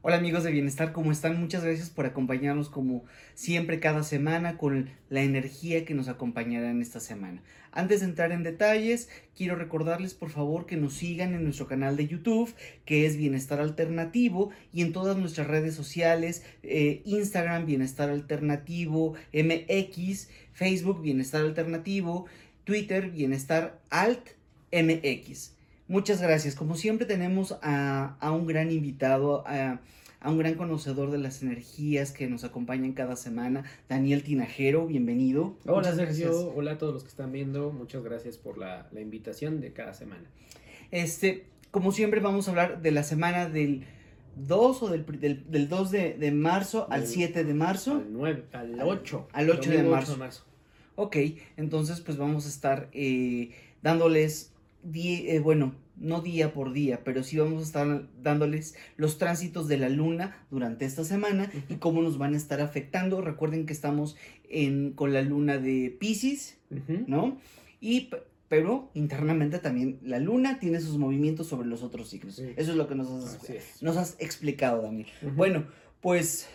Hola 0.00 0.14
amigos 0.14 0.44
de 0.44 0.52
Bienestar, 0.52 0.92
¿cómo 0.92 1.10
están? 1.10 1.40
Muchas 1.40 1.64
gracias 1.64 1.90
por 1.90 2.06
acompañarnos 2.06 2.68
como 2.68 3.04
siempre 3.34 3.80
cada 3.80 4.04
semana 4.04 4.56
con 4.56 4.90
la 5.10 5.22
energía 5.22 5.84
que 5.84 5.92
nos 5.92 6.06
acompañará 6.06 6.70
en 6.70 6.82
esta 6.82 7.00
semana. 7.00 7.42
Antes 7.72 7.98
de 7.98 8.06
entrar 8.06 8.30
en 8.30 8.44
detalles, 8.44 9.08
quiero 9.36 9.56
recordarles 9.56 10.14
por 10.14 10.30
favor 10.30 10.66
que 10.66 10.76
nos 10.76 10.94
sigan 10.94 11.34
en 11.34 11.42
nuestro 11.42 11.66
canal 11.66 11.96
de 11.96 12.06
YouTube, 12.06 12.54
que 12.84 13.06
es 13.06 13.16
Bienestar 13.16 13.58
Alternativo, 13.58 14.50
y 14.72 14.82
en 14.82 14.92
todas 14.92 15.16
nuestras 15.16 15.48
redes 15.48 15.74
sociales, 15.74 16.44
eh, 16.62 17.02
Instagram 17.04 17.66
Bienestar 17.66 18.08
Alternativo, 18.08 19.14
MX, 19.32 20.28
Facebook 20.52 21.02
Bienestar 21.02 21.40
Alternativo, 21.40 22.26
Twitter 22.62 23.10
Bienestar 23.10 23.80
Alt 23.90 24.28
MX. 24.70 25.57
Muchas 25.88 26.20
gracias. 26.20 26.54
Como 26.54 26.76
siempre 26.76 27.06
tenemos 27.06 27.56
a, 27.62 28.18
un 28.30 28.46
gran 28.46 28.70
invitado, 28.70 29.42
a, 29.46 29.80
un 30.22 30.36
gran 30.36 30.52
conocedor 30.54 31.10
de 31.10 31.16
las 31.16 31.42
energías 31.42 32.12
que 32.12 32.26
nos 32.26 32.44
acompañan 32.44 32.92
cada 32.92 33.16
semana, 33.16 33.64
Daniel 33.88 34.22
Tinajero, 34.22 34.86
bienvenido. 34.86 35.56
Hola 35.64 35.94
Sergio, 35.94 36.52
hola 36.54 36.72
a 36.72 36.78
todos 36.78 36.92
los 36.92 37.04
que 37.04 37.08
están 37.08 37.32
viendo, 37.32 37.72
muchas 37.72 38.04
gracias 38.04 38.36
por 38.36 38.58
la, 38.58 38.86
invitación 39.00 39.62
de 39.62 39.72
cada 39.72 39.94
semana. 39.94 40.24
Este, 40.90 41.46
como 41.70 41.90
siempre 41.90 42.20
vamos 42.20 42.48
a 42.48 42.50
hablar 42.50 42.82
de 42.82 42.90
la 42.90 43.02
semana 43.02 43.48
del 43.48 43.86
2 44.36 44.82
o 44.82 44.88
del, 44.90 45.06
del, 45.48 45.68
2 45.70 45.90
de, 45.90 46.32
marzo 46.32 46.86
al 46.90 47.06
7 47.06 47.44
de 47.44 47.54
marzo. 47.54 47.94
Al 47.94 48.12
9, 48.12 48.44
al 48.52 48.78
8. 48.82 49.28
Al, 49.32 49.48
8 49.48 49.70
de 49.70 49.82
marzo. 49.84 50.18
Ok, 50.96 51.16
entonces 51.56 52.02
pues 52.02 52.18
vamos 52.18 52.44
a 52.44 52.50
estar 52.50 52.90
eh, 52.92 53.52
dándoles 53.80 54.52
eh, 54.84 55.40
bueno, 55.40 55.74
no 55.96 56.20
día 56.20 56.52
por 56.52 56.72
día, 56.72 57.02
pero 57.04 57.22
sí 57.22 57.36
vamos 57.36 57.62
a 57.62 57.66
estar 57.66 58.08
dándoles 58.22 58.76
los 58.96 59.18
tránsitos 59.18 59.68
de 59.68 59.78
la 59.78 59.88
luna 59.88 60.46
durante 60.50 60.84
esta 60.84 61.04
semana 61.04 61.50
y 61.68 61.76
cómo 61.76 62.02
nos 62.02 62.18
van 62.18 62.34
a 62.34 62.36
estar 62.36 62.60
afectando. 62.60 63.20
Recuerden 63.20 63.66
que 63.66 63.72
estamos 63.72 64.16
en, 64.48 64.92
con 64.92 65.12
la 65.12 65.22
luna 65.22 65.58
de 65.58 65.96
Pisces, 65.98 66.58
¿no? 67.06 67.38
Y 67.80 68.10
pero 68.48 68.90
internamente 68.94 69.58
también 69.58 69.98
la 70.02 70.18
luna 70.18 70.58
tiene 70.58 70.80
sus 70.80 70.96
movimientos 70.96 71.48
sobre 71.48 71.68
los 71.68 71.82
otros 71.82 72.08
signos. 72.08 72.38
Eso 72.38 72.70
es 72.70 72.76
lo 72.76 72.88
que 72.88 72.94
nos 72.94 73.10
has, 73.10 73.82
nos 73.82 73.96
has 73.96 74.16
explicado, 74.20 74.82
Daniel. 74.82 75.08
Bueno, 75.36 75.66
pues 76.00 76.48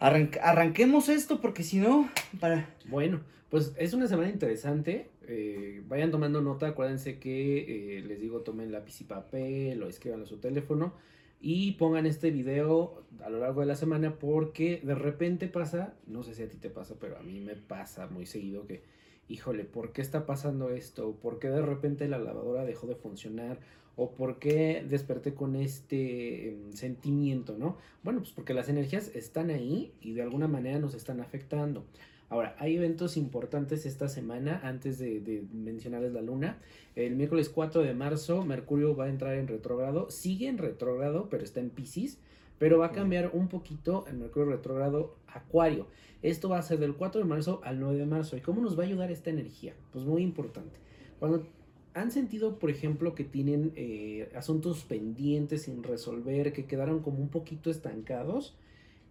arranquemos 0.00 1.08
esto 1.08 1.40
porque 1.40 1.62
si 1.62 1.78
no, 1.78 2.08
para... 2.40 2.74
Bueno, 2.88 3.20
pues 3.48 3.72
es 3.76 3.94
una 3.94 4.08
semana 4.08 4.28
interesante. 4.28 5.08
Eh, 5.30 5.82
vayan 5.86 6.10
tomando 6.10 6.40
nota, 6.40 6.68
acuérdense 6.68 7.18
que 7.18 7.98
eh, 7.98 8.02
les 8.02 8.18
digo 8.18 8.40
tomen 8.40 8.72
lápiz 8.72 9.02
y 9.02 9.04
papel 9.04 9.82
o 9.82 9.88
escriban 9.88 10.22
a 10.22 10.26
su 10.26 10.38
teléfono 10.38 10.94
y 11.38 11.72
pongan 11.72 12.06
este 12.06 12.30
video 12.30 13.04
a 13.22 13.28
lo 13.28 13.38
largo 13.38 13.60
de 13.60 13.66
la 13.66 13.76
semana 13.76 14.18
porque 14.18 14.80
de 14.82 14.94
repente 14.94 15.46
pasa, 15.46 15.94
no 16.06 16.22
sé 16.22 16.32
si 16.32 16.42
a 16.42 16.48
ti 16.48 16.56
te 16.56 16.70
pasa, 16.70 16.96
pero 16.98 17.18
a 17.18 17.22
mí 17.22 17.40
me 17.40 17.56
pasa 17.56 18.06
muy 18.06 18.24
seguido 18.24 18.66
que, 18.66 18.82
híjole, 19.28 19.64
¿por 19.64 19.92
qué 19.92 20.00
está 20.00 20.24
pasando 20.24 20.70
esto? 20.70 21.12
¿Por 21.20 21.38
qué 21.38 21.48
de 21.48 21.60
repente 21.60 22.08
la 22.08 22.18
lavadora 22.18 22.64
dejó 22.64 22.86
de 22.86 22.94
funcionar? 22.96 23.60
¿O 23.96 24.12
por 24.14 24.38
qué 24.38 24.84
desperté 24.88 25.34
con 25.34 25.56
este 25.56 26.48
em, 26.48 26.72
sentimiento, 26.72 27.58
no? 27.58 27.76
Bueno, 28.02 28.20
pues 28.20 28.32
porque 28.32 28.54
las 28.54 28.68
energías 28.68 29.14
están 29.14 29.50
ahí 29.50 29.92
y 30.00 30.14
de 30.14 30.22
alguna 30.22 30.48
manera 30.48 30.78
nos 30.78 30.94
están 30.94 31.20
afectando. 31.20 31.84
Ahora, 32.30 32.54
hay 32.58 32.76
eventos 32.76 33.16
importantes 33.16 33.86
esta 33.86 34.08
semana, 34.08 34.60
antes 34.62 34.98
de, 34.98 35.46
mencionarles 35.52 36.12
la 36.12 36.20
luna. 36.20 36.58
El 36.94 37.16
miércoles 37.16 37.48
4 37.48 37.82
de 37.82 37.94
marzo, 37.94 38.44
Mercurio 38.44 38.94
va 38.94 39.04
a 39.04 39.08
entrar 39.08 39.34
en 39.34 39.48
retrógrado. 39.48 40.10
Sigue 40.10 40.48
en 40.48 40.58
retrógrado, 40.58 41.28
pero 41.30 41.42
está 41.42 41.60
en 41.60 41.70
Pisces. 41.70 42.18
Pero 42.58 42.78
va 42.78 42.86
a 42.86 42.92
cambiar 42.92 43.30
un 43.32 43.48
poquito 43.48 44.04
el 44.08 44.16
Mercurio 44.18 44.50
retrógrado 44.50 45.16
Acuario. 45.28 45.86
Esto 46.22 46.50
va 46.50 46.58
a 46.58 46.62
ser 46.62 46.80
del 46.80 46.96
4 46.96 47.20
de 47.20 47.26
marzo 47.26 47.60
al 47.64 47.80
9 47.80 47.96
de 47.96 48.06
marzo. 48.06 48.36
¿Y 48.36 48.40
cómo 48.40 48.60
nos 48.60 48.78
va 48.78 48.82
a 48.82 48.86
ayudar 48.86 49.10
esta 49.10 49.30
energía? 49.30 49.74
Pues 49.92 50.04
muy 50.04 50.22
importante. 50.22 50.78
Cuando 51.20 51.46
han 51.94 52.10
sentido, 52.10 52.58
por 52.58 52.70
ejemplo, 52.70 53.14
que 53.14 53.24
tienen 53.24 53.72
eh, 53.76 54.30
asuntos 54.34 54.84
pendientes 54.84 55.62
sin 55.62 55.82
resolver, 55.82 56.52
que 56.52 56.66
quedaron 56.66 57.00
como 57.00 57.20
un 57.20 57.28
poquito 57.28 57.70
estancados, 57.70 58.56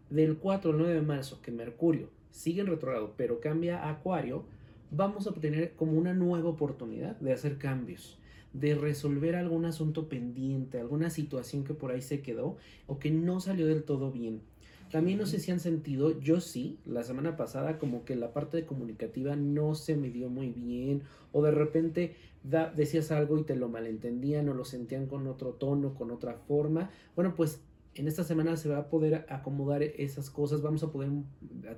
del 0.10 0.38
4 0.38 0.72
al 0.72 0.78
9 0.78 0.94
de 0.94 1.02
marzo, 1.02 1.42
que 1.42 1.52
Mercurio 1.52 2.10
sigue 2.32 2.62
en 2.62 2.68
retrogrado, 2.68 3.14
pero 3.18 3.40
cambia 3.40 3.84
a 3.84 3.90
Acuario, 3.90 4.44
vamos 4.92 5.28
a 5.28 5.34
tener 5.34 5.74
como 5.74 5.94
una 5.94 6.14
nueva 6.14 6.50
oportunidad 6.50 7.18
de 7.20 7.34
hacer 7.34 7.58
cambios, 7.58 8.18
de 8.54 8.76
resolver 8.76 9.36
algún 9.36 9.66
asunto 9.66 10.08
pendiente, 10.08 10.80
alguna 10.80 11.10
situación 11.10 11.64
que 11.64 11.74
por 11.74 11.92
ahí 11.92 12.02
se 12.02 12.22
quedó 12.22 12.58
o 12.88 13.00
que 13.00 13.12
no 13.12 13.40
salió 13.40 13.68
del 13.68 13.84
todo 13.84 14.12
bien. 14.12 14.42
También 14.92 15.18
no 15.18 15.26
sé 15.26 15.40
si 15.40 15.52
han 15.52 15.60
sentido, 15.60 16.18
yo 16.22 16.40
sí, 16.40 16.78
la 16.86 17.04
semana 17.04 17.36
pasada 17.36 17.78
como 17.78 18.06
que 18.06 18.16
la 18.16 18.32
parte 18.32 18.56
de 18.56 18.66
comunicativa 18.66 19.36
no 19.36 19.76
se 19.76 19.98
me 19.98 20.10
dio 20.10 20.30
muy 20.30 20.50
bien 20.52 21.04
o 21.34 21.44
de 21.44 21.52
repente 21.52 22.16
decías 22.76 23.12
algo 23.12 23.38
y 23.38 23.44
te 23.44 23.58
lo 23.58 23.68
malentendían 23.68 24.48
o 24.48 24.54
lo 24.54 24.64
sentían 24.64 25.08
con 25.08 25.28
otro 25.28 25.50
tono, 25.50 25.94
con 25.94 26.12
otra 26.12 26.36
forma. 26.36 26.90
Bueno, 27.16 27.36
pues 27.36 27.60
en 27.98 28.08
esta 28.08 28.24
semana 28.24 28.58
se 28.58 28.70
va 28.70 28.78
a 28.78 28.90
poder 28.90 29.26
acomodar 29.30 29.82
esas 29.82 30.30
cosas, 30.30 30.62
vamos 30.62 30.84
a 30.84 30.92
poder 30.92 31.10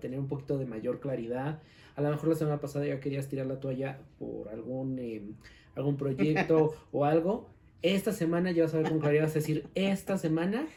tener 0.02 0.20
un 0.20 0.28
poquito 0.28 0.58
de 0.58 0.66
mayor 0.66 1.00
claridad. 1.00 1.62
A 1.96 2.02
lo 2.02 2.10
mejor 2.10 2.30
la 2.30 2.36
semana 2.36 2.60
pasada 2.60 2.86
ya 2.86 3.00
querías 3.00 3.28
tirar 3.28 3.46
la 3.46 3.60
toalla 3.60 4.00
por 4.18 4.50
algún, 4.50 5.00
em, 5.00 5.34
algún 5.76 5.98
proyecto 5.98 6.74
o 6.92 7.06
algo. 7.06 7.50
Esta 7.82 8.12
semana 8.12 8.52
ya 8.52 8.64
vas 8.64 8.74
a 8.74 8.78
ver 8.78 8.90
con 8.90 9.00
claridad, 9.00 9.24
vas 9.24 9.32
a 9.32 9.40
decir, 9.40 9.68
esta 9.76 10.18
semana 10.18 10.68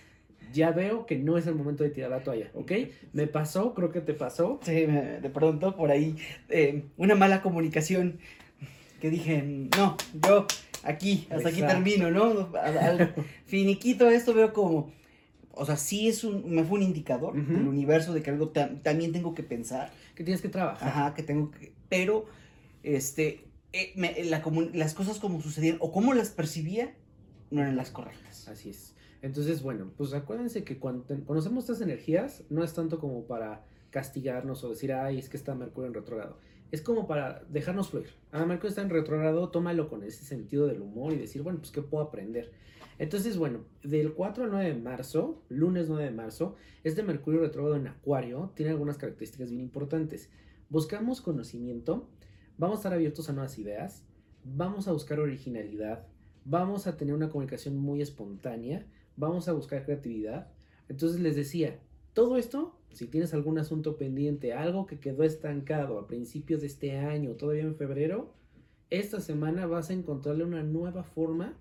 ya 0.53 0.71
veo 0.71 1.07
que 1.07 1.19
no 1.19 1.37
es 1.39 1.47
el 1.47 1.55
momento 1.55 1.83
de 1.83 1.91
tirar 1.91 2.11
la 2.11 2.23
toalla, 2.23 2.51
¿ok? 2.55 2.73
Me 3.13 3.27
pasó, 3.27 3.75
creo 3.75 3.91
que 3.91 4.01
te 4.01 4.15
pasó. 4.15 4.61
Sí, 4.63 4.87
de 4.87 5.31
pronto 5.33 5.75
por 5.75 5.91
ahí, 5.91 6.17
em, 6.49 6.85
una 6.97 7.15
mala 7.15 7.43
comunicación 7.43 8.19
que 9.01 9.11
dije, 9.11 9.43
no, 9.77 9.97
yo 10.25 10.47
aquí, 10.85 11.27
hasta 11.31 11.49
aquí 11.49 11.61
termino, 11.61 12.11
¿no? 12.11 12.51
al 12.57 13.15
finiquito 13.47 14.09
esto 14.09 14.33
veo 14.35 14.53
como 14.53 14.93
o 15.53 15.65
sea, 15.65 15.77
sí 15.77 16.09
es 16.09 16.25
un, 16.25 16.51
me 16.55 16.65
fue 16.65 16.79
un 16.79 16.85
indicador 16.85 17.35
del 17.35 17.67
universo 17.69 18.13
de 18.15 18.23
que 18.23 18.31
algo 18.31 18.49
también 18.49 19.13
tengo 19.13 19.35
que 19.35 19.43
pensar. 19.43 19.93
Que 20.15 20.25
tienes 20.25 20.41
que 20.41 20.49
trabajar. 20.49 20.89
Ajá, 20.89 21.15
que 21.15 21.23
tengo 21.23 21.51
que, 21.51 21.73
pero, 21.89 22.27
este, 22.83 23.45
eh, 23.73 24.29
las 24.75 24.95
cosas 24.95 25.19
como 25.19 25.41
sucedían 25.41 25.77
o 25.81 25.93
como 25.93 26.15
las 26.15 26.31
percibía 26.31 26.95
no 27.51 27.61
eran 27.61 27.77
las 27.77 27.91
correctas. 27.91 28.49
Así 28.49 28.71
es. 28.71 28.95
Entonces, 29.23 29.63
bueno, 29.63 29.93
pues 29.97 30.13
acuérdense 30.15 30.65
que 30.65 30.79
cuando 30.79 31.05
conocemos 31.25 31.65
estas 31.65 31.81
energías, 31.81 32.43
no 32.51 32.65
es 32.65 32.75
tanto 32.75 32.99
como 32.99 33.25
para 33.25 33.65
castigarnos 33.91 34.65
o 34.65 34.71
decir, 34.71 34.93
ay, 34.93 35.19
es 35.19 35.29
que 35.29 35.37
está 35.37 35.55
Mercurio 35.55 35.89
en 35.89 35.95
retrogrado. 35.95 36.39
Es 36.73 36.83
como 36.83 37.07
para 37.07 37.45
dejarnos 37.51 37.91
fluir. 37.91 38.09
Ah, 38.33 38.45
Mercurio 38.47 38.71
está 38.71 38.83
en 38.83 38.91
retrogrado, 38.91 39.51
tómalo 39.51 39.89
con 39.89 40.03
ese 40.03 40.25
sentido 40.25 40.67
del 40.67 40.81
humor 40.81 41.13
y 41.13 41.17
decir, 41.17 41.43
bueno, 41.43 41.61
pues, 41.61 41.71
¿qué 41.71 41.83
puedo 41.83 42.03
aprender? 42.03 42.51
Entonces, 42.99 43.37
bueno, 43.37 43.65
del 43.83 44.13
4 44.13 44.45
al 44.45 44.51
9 44.51 44.75
de 44.75 44.81
marzo, 44.81 45.43
lunes 45.49 45.89
9 45.89 46.05
de 46.05 46.11
marzo, 46.11 46.57
este 46.85 47.03
Mercurio 47.03 47.41
retrógrado 47.41 47.77
en 47.77 47.89
Acuario 47.89 48.53
tiene 48.55 48.73
algunas 48.73 48.99
características 48.99 49.51
bien 49.51 49.63
importantes. 49.63 50.31
Buscamos 50.69 51.21
conocimiento, 51.21 52.09
vamos 52.59 52.77
a 52.77 52.81
estar 52.81 52.93
abiertos 52.93 53.29
a 53.29 53.33
nuevas 53.33 53.59
ideas, 53.59 54.05
vamos 54.45 54.89
a 54.89 54.93
buscar 54.93 55.21
originalidad, 55.21 56.07
vamos 56.45 56.87
a 56.87 56.97
tener 56.97 57.15
una 57.15 57.31
comunicación 57.31 57.77
muy 57.77 58.03
espontánea, 58.03 58.87
vamos 59.17 59.49
a 59.49 59.53
buscar 59.53 59.85
creatividad. 59.85 60.51
Entonces 60.89 61.21
les 61.21 61.37
decía, 61.37 61.81
todo 62.13 62.37
esto, 62.37 62.79
si 62.93 63.07
tienes 63.07 63.33
algún 63.33 63.59
asunto 63.59 63.97
pendiente, 63.97 64.53
algo 64.53 64.87
que 64.87 65.01
quedó 65.01 65.23
estancado 65.25 65.99
a 65.99 66.07
principios 66.07 66.61
de 66.61 66.67
este 66.67 66.99
año, 66.99 67.37
todavía 67.37 67.63
en 67.63 67.77
febrero, 67.77 68.35
esta 68.91 69.21
semana 69.21 69.67
vas 69.67 69.89
a 69.89 69.95
encontrarle 69.95 70.45
una 70.45 70.63
nueva 70.63 71.03
forma 71.03 71.57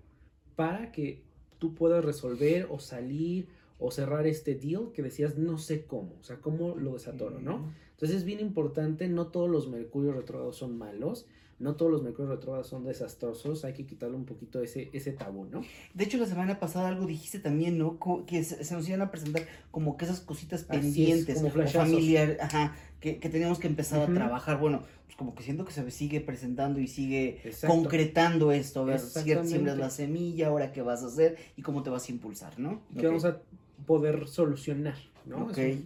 para 0.62 0.92
que 0.92 1.20
tú 1.58 1.74
puedas 1.74 2.04
resolver 2.04 2.68
o 2.70 2.78
salir 2.78 3.48
o 3.80 3.90
cerrar 3.90 4.28
este 4.28 4.54
deal 4.54 4.92
que 4.92 5.02
decías 5.02 5.36
no 5.36 5.58
sé 5.58 5.86
cómo, 5.86 6.14
o 6.20 6.22
sea, 6.22 6.36
cómo 6.36 6.76
lo 6.76 6.92
desatoro, 6.92 7.40
¿no? 7.40 7.72
Entonces 7.90 8.18
es 8.18 8.24
bien 8.24 8.38
importante, 8.38 9.08
no 9.08 9.26
todos 9.26 9.50
los 9.50 9.68
mercurios 9.68 10.14
retrógrados 10.14 10.54
son 10.54 10.78
malos, 10.78 11.26
no 11.58 11.74
todos 11.74 11.90
los 11.90 12.04
mercurios 12.04 12.36
retrógrados 12.36 12.68
son 12.68 12.84
desastrosos, 12.84 13.64
hay 13.64 13.72
que 13.72 13.86
quitarle 13.86 14.14
un 14.14 14.24
poquito 14.24 14.62
ese, 14.62 14.88
ese 14.92 15.10
tabú, 15.10 15.46
¿no? 15.46 15.62
De 15.94 16.04
hecho, 16.04 16.16
la 16.16 16.26
semana 16.26 16.60
pasada 16.60 16.86
algo 16.86 17.06
dijiste 17.06 17.40
también, 17.40 17.76
¿no? 17.76 17.98
Que 18.24 18.44
se, 18.44 18.72
nos 18.72 18.88
iban 18.88 19.02
a 19.02 19.10
presentar 19.10 19.42
como 19.72 19.96
que 19.96 20.04
esas 20.04 20.20
cositas 20.20 20.62
pendientes, 20.62 21.42
como 21.42 21.50
familiar, 21.66 22.36
ajá, 22.40 22.76
que, 23.02 23.18
que, 23.18 23.28
teníamos 23.28 23.58
que 23.58 23.66
empezar 23.66 24.00
a 24.00 24.12
trabajar. 24.12 24.58
Bueno, 24.58 24.82
pues 25.04 25.16
como 25.16 25.34
que 25.34 25.42
siento 25.42 25.64
que 25.64 25.72
se 25.72 25.90
sigue 25.90 26.20
presentando 26.20 26.80
y 26.80 26.86
sigue 26.86 27.42
concretando 27.66 28.52
esto, 28.52 28.80
a 28.80 28.84
ver, 28.84 29.00
siembras 29.00 29.76
la 29.76 29.90
semilla, 29.90 30.46
ahora 30.46 30.72
qué 30.72 30.80
vas 30.80 31.02
a 31.02 31.08
hacer 31.08 31.36
y 31.56 31.62
cómo 31.62 31.82
te 31.82 31.90
vas 31.90 32.08
a 32.08 32.12
impulsar, 32.12 32.58
¿no? 32.58 32.80
Que 32.98 33.06
vamos 33.06 33.24
a 33.24 33.42
poder 33.86 34.28
solucionar, 34.28 34.96
¿no? 35.26 35.46
Ok. 35.46 35.58
Es, 35.58 35.76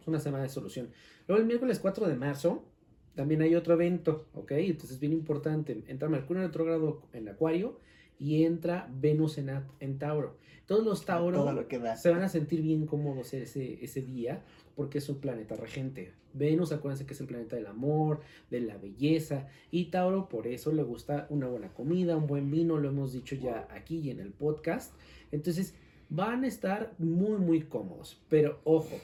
es 0.00 0.06
una 0.06 0.20
semana 0.20 0.44
de 0.44 0.48
solución. 0.48 0.88
Luego 1.26 1.42
el 1.42 1.46
miércoles 1.46 1.80
4 1.80 2.06
de 2.06 2.14
marzo 2.14 2.64
también 3.16 3.42
hay 3.42 3.54
otro 3.56 3.74
evento, 3.74 4.28
¿ok? 4.34 4.52
Entonces 4.52 4.92
es 4.92 5.00
bien 5.00 5.12
importante. 5.12 5.82
Entra 5.88 6.08
Mercurio 6.08 6.42
en 6.42 6.48
retrógrado 6.48 7.02
en 7.12 7.28
Acuario 7.28 7.80
y 8.18 8.44
entra 8.44 8.88
Venus 8.94 9.38
en, 9.38 9.50
en 9.80 9.98
Tauro. 9.98 10.38
Todos 10.66 10.84
los 10.84 11.04
Tauro 11.04 11.44
se 11.96 12.10
van 12.10 12.22
a 12.22 12.28
sentir 12.28 12.62
bien 12.62 12.86
cómodos 12.86 13.34
ese, 13.34 13.84
ese 13.84 14.02
día 14.02 14.42
porque 14.76 14.98
es 14.98 15.08
un 15.08 15.20
planeta 15.20 15.56
regente. 15.56 16.12
Venus, 16.34 16.70
acuérdense 16.70 17.06
que 17.06 17.14
es 17.14 17.20
el 17.20 17.26
planeta 17.26 17.56
del 17.56 17.66
amor, 17.66 18.20
de 18.50 18.60
la 18.60 18.76
belleza, 18.76 19.48
y 19.70 19.86
Tauro 19.86 20.28
por 20.28 20.46
eso 20.46 20.70
le 20.70 20.82
gusta 20.82 21.26
una 21.30 21.48
buena 21.48 21.72
comida, 21.72 22.16
un 22.16 22.26
buen 22.26 22.50
vino, 22.50 22.76
lo 22.76 22.88
hemos 22.88 23.12
dicho 23.12 23.34
ya 23.34 23.66
aquí 23.70 23.98
y 23.98 24.10
en 24.10 24.20
el 24.20 24.32
podcast. 24.32 24.94
Entonces, 25.32 25.74
van 26.10 26.44
a 26.44 26.46
estar 26.46 26.94
muy, 26.98 27.38
muy 27.38 27.62
cómodos, 27.62 28.22
pero 28.28 28.60
ojo, 28.64 28.96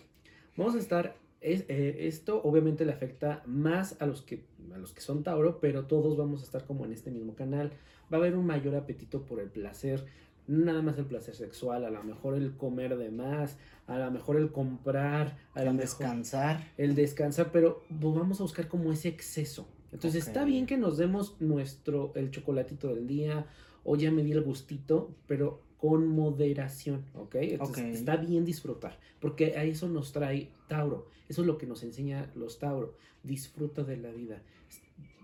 vamos 0.57 0.75
a 0.75 0.79
estar 0.79 1.17
es, 1.43 1.65
eh, 1.69 2.07
esto 2.07 2.41
obviamente 2.45 2.85
le 2.85 2.93
afecta 2.93 3.43
más 3.47 4.01
a 4.01 4.07
los, 4.07 4.23
que, 4.23 4.45
a 4.73 4.79
los 4.79 4.93
que 4.93 5.01
son 5.01 5.25
Tauro, 5.25 5.59
pero 5.61 5.87
todos 5.87 6.17
vamos 6.17 6.41
a 6.41 6.45
estar 6.45 6.65
como 6.65 6.85
en 6.85 6.93
este 6.93 7.11
mismo 7.11 7.35
canal. 7.35 7.73
Va 8.13 8.19
a 8.19 8.21
haber 8.21 8.37
un 8.37 8.47
mayor 8.47 8.77
apetito 8.77 9.25
por 9.25 9.41
el 9.41 9.51
placer, 9.51 10.07
nada 10.47 10.83
más 10.83 10.99
el 10.99 11.07
placer 11.07 11.35
sexual, 11.35 11.85
a 11.85 11.91
lo 11.91 12.03
mejor 12.03 12.35
el 12.35 12.57
comer 12.57 12.97
de 12.97 13.11
más, 13.11 13.57
a 13.87 13.99
lo 13.99 14.11
mejor 14.11 14.37
el 14.37 14.53
comprar, 14.53 15.39
a 15.55 15.63
el 15.63 15.77
descansar. 15.77 16.73
El 16.77 16.95
descansar, 16.95 17.51
pero 17.53 17.83
vamos 17.89 18.41
a 18.41 18.45
buscar 18.45 18.69
como 18.69 18.93
ese 18.93 19.09
exceso. 19.09 19.69
Entonces 19.93 20.27
está 20.27 20.45
bien 20.45 20.67
que 20.67 20.79
nos 20.79 20.97
demos 20.97 21.41
nuestro, 21.41 22.13
el 22.15 22.31
chocolatito 22.31 22.89
del 22.95 23.07
día, 23.07 23.47
o 23.85 23.97
ya 23.97 24.11
me 24.11 24.23
di 24.23 24.33
el 24.33 24.43
gustito, 24.43 25.15
pero 25.27 25.63
con 25.77 26.07
moderación, 26.07 27.05
¿ok? 27.15 27.35
Entonces 27.41 27.97
está 27.97 28.17
bien 28.17 28.45
disfrutar, 28.45 28.99
porque 29.21 29.57
a 29.57 29.65
eso 29.65 29.89
nos 29.89 30.13
trae 30.13 30.53
Tauro, 30.69 31.09
eso 31.29 31.41
es 31.41 31.47
lo 31.47 31.59
que 31.59 31.67
nos 31.67 31.83
enseña 31.83 32.31
los 32.37 32.61
Tauro, 32.61 32.95
disfruta 33.25 33.83
de 33.83 33.97
la 33.97 34.13
vida, 34.13 34.43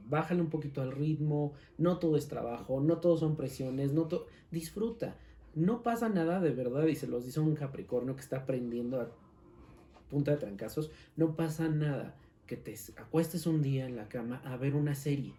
bájale 0.09 0.41
un 0.41 0.51
poquito 0.51 0.83
al 0.83 0.93
ritmo, 0.93 1.53
no 1.77 1.99
todo 1.99 2.17
es 2.17 2.29
trabajo, 2.29 2.81
no 2.81 2.99
todo 2.99 3.17
son 3.17 3.37
presiones, 3.37 3.93
no 3.93 4.05
todo, 4.05 4.27
disfruta, 4.51 5.17
no 5.55 5.83
pasa 5.83 6.09
nada 6.09 6.41
de 6.41 6.51
verdad, 6.51 6.87
y 6.87 6.95
se 6.95 7.07
los 7.07 7.25
dice 7.25 7.41
un 7.41 7.55
Capricornio 7.55 8.15
que 8.15 8.23
está 8.23 8.39
aprendiendo 8.39 9.01
a 9.01 9.11
punta 10.11 10.33
de 10.33 10.39
trancazos, 10.39 10.91
no 11.17 11.37
pasa 11.37 11.69
nada 11.69 12.17
que 12.47 12.57
te 12.57 12.75
acuestes 12.97 13.47
un 13.47 13.63
día 13.63 13.87
en 13.87 13.97
la 13.97 14.09
cama 14.09 14.41
a 14.45 14.57
ver 14.57 14.75
una 14.75 14.95
serie 14.95 15.35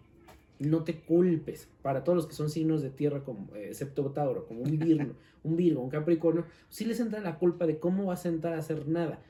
no 0.60 0.84
te 0.84 1.00
culpes. 1.00 1.68
Para 1.82 2.04
todos 2.04 2.16
los 2.16 2.26
que 2.26 2.34
son 2.34 2.50
signos 2.50 2.82
de 2.82 2.90
tierra, 2.90 3.24
como, 3.24 3.48
eh, 3.56 3.68
excepto 3.70 4.04
Tauro, 4.10 4.46
como 4.46 4.60
un 4.60 4.78
Virgo, 4.78 5.14
un 5.42 5.56
Virgo, 5.56 5.82
un 5.82 5.90
Capricornio, 5.90 6.44
sí 6.68 6.84
les 6.84 7.00
entra 7.00 7.20
la 7.20 7.38
culpa 7.38 7.66
de 7.66 7.78
cómo 7.78 8.06
vas 8.06 8.20
a 8.20 8.22
sentar 8.24 8.52
a 8.52 8.58
hacer 8.58 8.86
nada. 8.86 9.20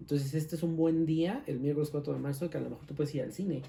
Entonces, 0.00 0.34
este 0.34 0.56
es 0.56 0.62
un 0.62 0.76
buen 0.76 1.06
día, 1.06 1.42
el 1.46 1.60
miércoles 1.60 1.90
4 1.90 2.12
de 2.12 2.18
marzo, 2.18 2.50
que 2.50 2.58
a 2.58 2.60
lo 2.60 2.70
mejor 2.70 2.86
tú 2.86 2.94
puedes 2.94 3.14
ir 3.14 3.22
al 3.22 3.32
cine. 3.32 3.62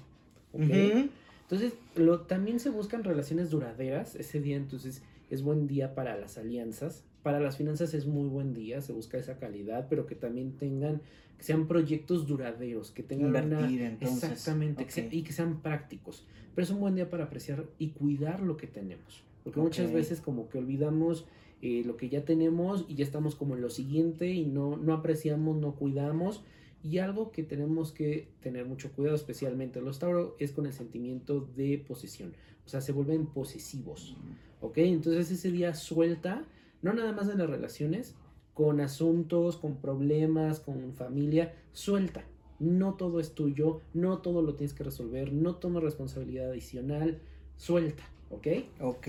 Entonces, 1.52 1.78
lo, 1.96 2.22
también 2.22 2.60
se 2.60 2.70
buscan 2.70 3.04
relaciones 3.04 3.50
duraderas 3.50 4.16
ese 4.16 4.40
día, 4.40 4.56
entonces 4.56 5.02
es 5.28 5.42
buen 5.42 5.66
día 5.66 5.94
para 5.94 6.16
las 6.16 6.38
alianzas. 6.38 7.04
Para 7.22 7.40
las 7.40 7.58
finanzas 7.58 7.92
es 7.92 8.06
muy 8.06 8.26
buen 8.26 8.54
día, 8.54 8.80
se 8.80 8.94
busca 8.94 9.18
esa 9.18 9.36
calidad, 9.36 9.86
pero 9.90 10.06
que 10.06 10.14
también 10.14 10.52
tengan, 10.52 11.02
que 11.36 11.44
sean 11.44 11.68
proyectos 11.68 12.26
duraderos, 12.26 12.90
que 12.90 13.02
tengan 13.02 13.44
Invertir, 13.44 13.82
entonces. 13.82 14.30
Exactamente, 14.30 14.86
y 15.10 15.22
que 15.22 15.32
sean 15.34 15.60
prácticos. 15.60 16.26
Pero 16.54 16.64
es 16.64 16.70
un 16.70 16.80
buen 16.80 16.94
día 16.94 17.10
para 17.10 17.24
apreciar 17.24 17.66
y 17.78 17.90
cuidar 17.90 18.40
lo 18.40 18.56
que 18.56 18.66
tenemos. 18.66 19.22
Porque 19.44 19.60
muchas 19.60 19.92
veces 19.92 20.22
como 20.22 20.48
que 20.48 20.56
olvidamos 20.56 21.26
eh, 21.60 21.82
lo 21.84 21.98
que 21.98 22.08
ya 22.08 22.24
tenemos 22.24 22.86
y 22.88 22.94
ya 22.94 23.04
estamos 23.04 23.34
como 23.34 23.56
en 23.56 23.60
lo 23.60 23.68
siguiente 23.68 24.32
y 24.32 24.46
no, 24.46 24.78
no 24.78 24.94
apreciamos, 24.94 25.58
no 25.58 25.74
cuidamos. 25.74 26.42
Y 26.82 26.98
algo 26.98 27.30
que 27.30 27.42
tenemos 27.42 27.92
que 27.92 28.28
tener 28.40 28.66
mucho 28.66 28.90
cuidado, 28.92 29.16
especialmente 29.16 29.80
los 29.80 29.98
Tauro, 29.98 30.36
es 30.38 30.52
con 30.52 30.66
el 30.66 30.72
sentimiento 30.72 31.40
de 31.56 31.78
posesión. 31.78 32.34
O 32.66 32.68
sea, 32.68 32.80
se 32.80 32.92
vuelven 32.92 33.26
posesivos. 33.26 34.16
¿Ok? 34.60 34.78
Entonces 34.78 35.30
ese 35.30 35.50
día 35.50 35.74
suelta, 35.74 36.44
no 36.82 36.92
nada 36.92 37.12
más 37.12 37.28
en 37.28 37.38
las 37.38 37.50
relaciones, 37.50 38.14
con 38.54 38.80
asuntos, 38.80 39.56
con 39.56 39.76
problemas, 39.76 40.60
con 40.60 40.92
familia, 40.94 41.54
suelta 41.72 42.24
no 42.62 42.94
todo 42.94 43.18
es 43.18 43.34
tuyo, 43.34 43.80
no 43.92 44.18
todo 44.18 44.40
lo 44.40 44.54
tienes 44.54 44.72
que 44.72 44.84
resolver, 44.84 45.32
no 45.32 45.56
toma 45.56 45.80
responsabilidad 45.80 46.50
adicional, 46.50 47.20
suelta, 47.56 48.04
¿ok? 48.30 48.46
Ok, 48.80 49.08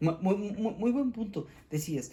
muy, 0.00 0.92
buen 0.92 1.12
punto. 1.12 1.46
Decías, 1.70 2.12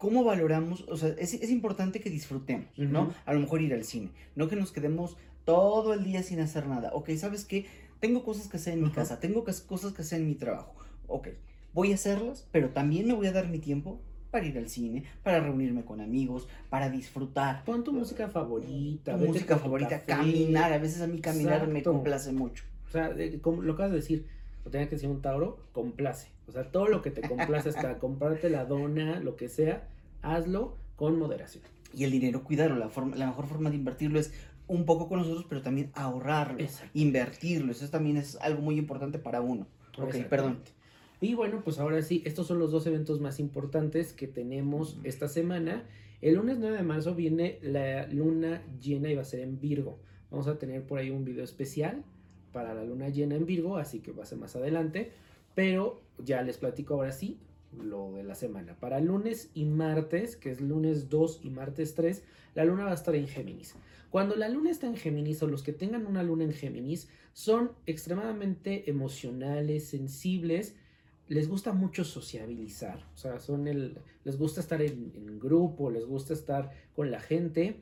¿cómo 0.00 0.24
valoramos? 0.24 0.86
O 0.88 0.96
sea, 0.96 1.10
es, 1.18 1.50
importante 1.50 2.00
que 2.00 2.08
disfrutemos, 2.08 2.76
¿no? 2.78 3.12
A 3.26 3.34
lo 3.34 3.40
mejor 3.40 3.60
ir 3.60 3.74
al 3.74 3.84
cine, 3.84 4.10
no 4.34 4.48
que 4.48 4.56
nos 4.56 4.72
quedemos 4.72 5.18
todo 5.44 5.92
el 5.92 6.04
día 6.04 6.22
sin 6.22 6.40
hacer 6.40 6.66
nada. 6.66 6.90
Ok, 6.94 7.10
¿sabes 7.16 7.44
qué? 7.44 7.66
Tengo 8.00 8.24
cosas 8.24 8.48
que 8.48 8.56
hacer 8.56 8.72
en 8.72 8.82
mi 8.82 8.90
casa, 8.90 9.20
tengo 9.20 9.44
cosas 9.44 9.92
que 9.92 10.00
hacer 10.00 10.22
en 10.22 10.28
mi 10.28 10.34
trabajo. 10.36 10.74
Ok, 11.06 11.28
voy 11.74 11.92
a 11.92 11.96
hacerlas, 11.96 12.48
pero 12.50 12.70
también 12.70 13.06
me 13.06 13.12
voy 13.12 13.26
a 13.26 13.32
dar 13.32 13.48
mi 13.48 13.58
tiempo 13.58 14.00
para 14.30 14.46
ir 14.46 14.56
al 14.56 14.70
cine, 14.70 15.04
para 15.22 15.40
reunirme 15.40 15.84
con 15.84 16.00
amigos, 16.00 16.48
para 16.70 16.88
disfrutar. 16.88 17.62
Pon 17.64 17.84
tu 17.84 17.92
música 17.92 18.28
favorita. 18.28 19.18
Tu 19.18 19.26
música 19.26 19.58
favorita, 19.58 20.00
caminar. 20.06 20.72
A 20.72 20.78
veces 20.78 21.02
a 21.02 21.08
mí 21.08 21.20
caminar 21.20 21.68
me 21.68 21.82
complace 21.82 22.32
mucho. 22.32 22.64
O 22.88 22.90
sea, 22.90 23.14
como 23.42 23.60
lo 23.60 23.74
acabas 23.74 23.90
de 23.90 23.98
decir, 23.98 24.26
lo 24.64 24.70
tenía 24.70 24.88
que 24.88 24.96
decir 24.96 25.08
un 25.08 25.22
Tauro, 25.22 25.58
complace. 25.72 26.28
O 26.46 26.52
sea, 26.52 26.70
todo 26.70 26.88
lo 26.88 27.02
que 27.02 27.10
te 27.10 27.26
complace, 27.26 27.68
hasta 27.68 27.98
comprarte 27.98 28.50
la 28.50 28.64
dona, 28.64 29.20
lo 29.20 29.36
que 29.36 29.48
sea, 29.48 29.88
hazlo 30.22 30.76
con 30.96 31.18
moderación. 31.18 31.64
Y 31.94 32.04
el 32.04 32.10
dinero, 32.10 32.44
cuidarlo. 32.44 32.76
La, 32.76 32.88
forma, 32.88 33.16
la 33.16 33.26
mejor 33.26 33.46
forma 33.46 33.70
de 33.70 33.76
invertirlo 33.76 34.20
es 34.20 34.32
un 34.66 34.84
poco 34.84 35.08
con 35.08 35.18
nosotros, 35.18 35.46
pero 35.48 35.62
también 35.62 35.90
ahorrarlo, 35.94 36.64
invertirlo. 36.94 37.72
Eso 37.72 37.88
también 37.88 38.16
es 38.16 38.36
algo 38.36 38.62
muy 38.62 38.78
importante 38.78 39.18
para 39.18 39.40
uno. 39.40 39.66
Ok, 39.98 40.16
perdón. 40.28 40.60
Y 41.20 41.34
bueno, 41.34 41.60
pues 41.62 41.78
ahora 41.78 42.00
sí, 42.02 42.22
estos 42.24 42.46
son 42.46 42.58
los 42.58 42.70
dos 42.70 42.86
eventos 42.86 43.20
más 43.20 43.40
importantes 43.40 44.12
que 44.12 44.26
tenemos 44.26 44.98
esta 45.04 45.28
semana. 45.28 45.84
El 46.20 46.34
lunes 46.34 46.58
9 46.58 46.76
de 46.76 46.82
marzo 46.82 47.14
viene 47.14 47.58
la 47.62 48.06
luna 48.06 48.62
llena 48.80 49.10
y 49.10 49.16
va 49.16 49.22
a 49.22 49.24
ser 49.24 49.40
en 49.40 49.60
Virgo. 49.60 49.98
Vamos 50.30 50.46
a 50.46 50.58
tener 50.58 50.86
por 50.86 50.98
ahí 50.98 51.10
un 51.10 51.24
video 51.24 51.44
especial 51.44 52.04
para 52.52 52.74
la 52.74 52.84
luna 52.84 53.08
llena 53.08 53.36
en 53.36 53.46
Virgo, 53.46 53.76
así 53.76 54.00
que 54.00 54.12
va 54.12 54.24
a 54.24 54.26
ser 54.26 54.38
más 54.38 54.56
adelante. 54.56 55.12
Pero 55.54 56.00
ya 56.18 56.42
les 56.42 56.58
platico 56.58 56.94
ahora 56.94 57.12
sí 57.12 57.38
lo 57.76 58.12
de 58.12 58.24
la 58.24 58.34
semana. 58.34 58.74
Para 58.78 59.00
lunes 59.00 59.50
y 59.54 59.64
martes, 59.64 60.36
que 60.36 60.50
es 60.50 60.60
lunes 60.60 61.08
2 61.08 61.40
y 61.42 61.50
martes 61.50 61.94
3, 61.94 62.22
la 62.54 62.64
luna 62.64 62.84
va 62.84 62.90
a 62.92 62.94
estar 62.94 63.14
en 63.14 63.28
Géminis. 63.28 63.74
Cuando 64.10 64.34
la 64.34 64.48
luna 64.48 64.70
está 64.70 64.86
en 64.86 64.96
Géminis 64.96 65.42
o 65.42 65.46
los 65.46 65.62
que 65.62 65.72
tengan 65.72 66.06
una 66.06 66.22
luna 66.22 66.44
en 66.44 66.52
Géminis 66.52 67.08
son 67.32 67.72
extremadamente 67.86 68.90
emocionales, 68.90 69.86
sensibles 69.86 70.74
les 71.30 71.48
gusta 71.48 71.72
mucho 71.72 72.04
sociabilizar, 72.04 73.06
o 73.14 73.16
sea, 73.16 73.38
son 73.38 73.68
el, 73.68 73.96
les 74.24 74.36
gusta 74.36 74.60
estar 74.60 74.82
en, 74.82 75.38
grupo, 75.38 75.88
les 75.88 76.04
gusta 76.04 76.34
estar 76.34 76.72
con 76.92 77.12
la 77.12 77.20
gente 77.20 77.76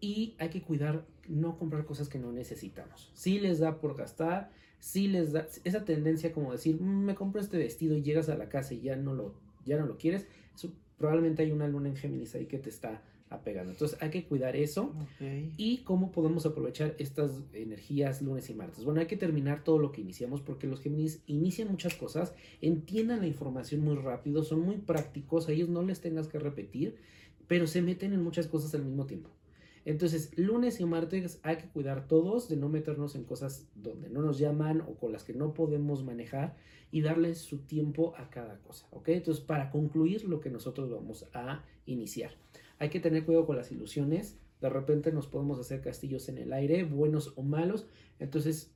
y 0.00 0.34
hay 0.38 0.48
que 0.48 0.60
cuidar, 0.60 1.06
no 1.30 1.56
comprar 1.56 1.84
cosas 1.84 2.08
que 2.08 2.18
no 2.18 2.32
necesitamos. 2.32 3.10
Si 3.14 3.38
les 3.38 3.60
da 3.60 3.80
por 3.80 3.96
gastar, 3.96 4.50
si 4.78 5.08
les 5.08 5.32
da 5.32 5.46
esa 5.64 5.84
tendencia 5.84 6.32
como 6.32 6.52
decir, 6.52 6.80
mm, 6.80 7.04
me 7.04 7.14
compro 7.14 7.40
este 7.40 7.58
vestido 7.58 7.96
y 7.96 8.02
llegas 8.02 8.28
a 8.28 8.36
la 8.36 8.48
casa 8.48 8.74
y 8.74 8.80
ya 8.80 8.96
no 8.96 9.14
lo, 9.14 9.34
ya 9.64 9.78
no 9.78 9.86
lo 9.86 9.96
quieres, 9.96 10.26
eso, 10.54 10.72
probablemente 10.98 11.42
hay 11.42 11.52
una 11.52 11.68
luna 11.68 11.88
en 11.88 11.96
Géminis 11.96 12.34
ahí 12.34 12.46
que 12.46 12.58
te 12.58 12.68
está 12.68 13.02
apegando. 13.30 13.70
Entonces 13.70 13.96
hay 14.02 14.10
que 14.10 14.26
cuidar 14.26 14.56
eso. 14.56 14.92
Y 15.56 15.78
cómo 15.78 16.10
podemos 16.10 16.44
aprovechar 16.46 16.96
estas 16.98 17.42
energías 17.52 18.20
lunes 18.22 18.50
y 18.50 18.54
martes. 18.54 18.84
Bueno, 18.84 19.00
hay 19.00 19.06
que 19.06 19.16
terminar 19.16 19.62
todo 19.62 19.78
lo 19.78 19.92
que 19.92 20.00
iniciamos 20.00 20.40
porque 20.40 20.66
los 20.66 20.80
Géminis 20.80 21.22
inician 21.26 21.68
muchas 21.68 21.94
cosas, 21.94 22.34
entiendan 22.60 23.20
la 23.20 23.28
información 23.28 23.82
muy 23.82 23.94
rápido, 23.94 24.42
son 24.42 24.60
muy 24.60 24.78
prácticos, 24.78 25.48
a 25.48 25.52
ellos 25.52 25.68
no 25.68 25.82
les 25.82 26.00
tengas 26.00 26.26
que 26.26 26.40
repetir, 26.40 26.96
pero 27.46 27.66
se 27.66 27.82
meten 27.82 28.12
en 28.12 28.22
muchas 28.22 28.48
cosas 28.48 28.74
al 28.74 28.84
mismo 28.84 29.06
tiempo. 29.06 29.30
Entonces, 29.84 30.36
lunes 30.36 30.80
y 30.80 30.84
martes 30.84 31.40
hay 31.42 31.56
que 31.56 31.68
cuidar 31.68 32.06
todos 32.06 32.48
de 32.48 32.56
no 32.56 32.68
meternos 32.68 33.14
en 33.14 33.24
cosas 33.24 33.68
donde 33.74 34.10
no 34.10 34.22
nos 34.22 34.38
llaman 34.38 34.82
o 34.82 34.94
con 34.96 35.12
las 35.12 35.24
que 35.24 35.32
no 35.32 35.54
podemos 35.54 36.04
manejar 36.04 36.56
y 36.90 37.00
darles 37.00 37.38
su 37.38 37.58
tiempo 37.58 38.14
a 38.16 38.30
cada 38.30 38.58
cosa, 38.58 38.86
¿ok? 38.90 39.08
Entonces, 39.08 39.42
para 39.42 39.70
concluir 39.70 40.24
lo 40.24 40.40
que 40.40 40.50
nosotros 40.50 40.90
vamos 40.90 41.26
a 41.32 41.64
iniciar. 41.86 42.32
Hay 42.78 42.90
que 42.90 43.00
tener 43.00 43.24
cuidado 43.24 43.46
con 43.46 43.56
las 43.56 43.72
ilusiones. 43.72 44.38
De 44.60 44.68
repente 44.68 45.12
nos 45.12 45.26
podemos 45.26 45.58
hacer 45.58 45.80
castillos 45.80 46.28
en 46.28 46.38
el 46.38 46.52
aire, 46.52 46.84
buenos 46.84 47.32
o 47.36 47.42
malos. 47.42 47.86
Entonces, 48.18 48.74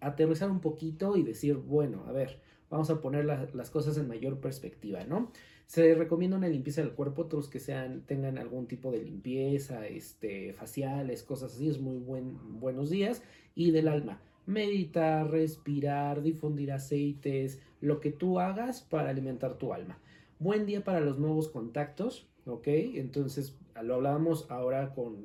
aterrizar 0.00 0.50
un 0.50 0.60
poquito 0.60 1.16
y 1.16 1.22
decir, 1.22 1.56
bueno, 1.56 2.04
a 2.06 2.12
ver, 2.12 2.40
vamos 2.70 2.90
a 2.90 3.00
poner 3.00 3.24
las 3.24 3.70
cosas 3.70 3.98
en 3.98 4.08
mayor 4.08 4.40
perspectiva, 4.40 5.04
¿no? 5.04 5.30
Se 5.70 5.94
recomienda 5.94 6.36
una 6.36 6.48
limpieza 6.48 6.80
del 6.80 6.94
cuerpo, 6.94 7.22
otros 7.22 7.48
que 7.48 7.60
sean, 7.60 8.00
tengan 8.00 8.38
algún 8.38 8.66
tipo 8.66 8.90
de 8.90 9.04
limpieza, 9.04 9.86
este, 9.86 10.52
faciales, 10.52 11.22
cosas 11.22 11.54
así, 11.54 11.68
es 11.68 11.78
muy 11.78 11.98
buen, 11.98 12.58
buenos 12.58 12.90
días. 12.90 13.22
Y 13.54 13.70
del 13.70 13.86
alma, 13.86 14.20
meditar, 14.46 15.30
respirar, 15.30 16.22
difundir 16.22 16.72
aceites, 16.72 17.60
lo 17.80 18.00
que 18.00 18.10
tú 18.10 18.40
hagas 18.40 18.82
para 18.82 19.10
alimentar 19.10 19.58
tu 19.58 19.72
alma. 19.72 20.00
Buen 20.40 20.66
día 20.66 20.82
para 20.82 20.98
los 20.98 21.20
nuevos 21.20 21.48
contactos, 21.48 22.26
¿ok? 22.46 22.66
Entonces, 22.66 23.56
lo 23.80 23.94
hablábamos 23.94 24.50
ahora 24.50 24.92
con, 24.92 25.24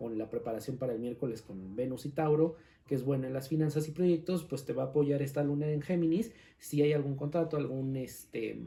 en 0.00 0.18
la 0.18 0.30
preparación 0.30 0.78
para 0.78 0.94
el 0.94 0.98
miércoles 0.98 1.42
con 1.42 1.76
Venus 1.76 2.06
y 2.06 2.08
Tauro, 2.08 2.56
que 2.88 2.96
es 2.96 3.04
buena 3.04 3.28
en 3.28 3.34
las 3.34 3.48
finanzas 3.48 3.86
y 3.86 3.92
proyectos, 3.92 4.42
pues 4.42 4.64
te 4.64 4.72
va 4.72 4.82
a 4.82 4.86
apoyar 4.86 5.22
esta 5.22 5.44
luna 5.44 5.70
en 5.70 5.80
Géminis 5.80 6.32
si 6.58 6.82
hay 6.82 6.92
algún 6.92 7.14
contrato, 7.14 7.56
algún 7.56 7.96
este 7.96 8.58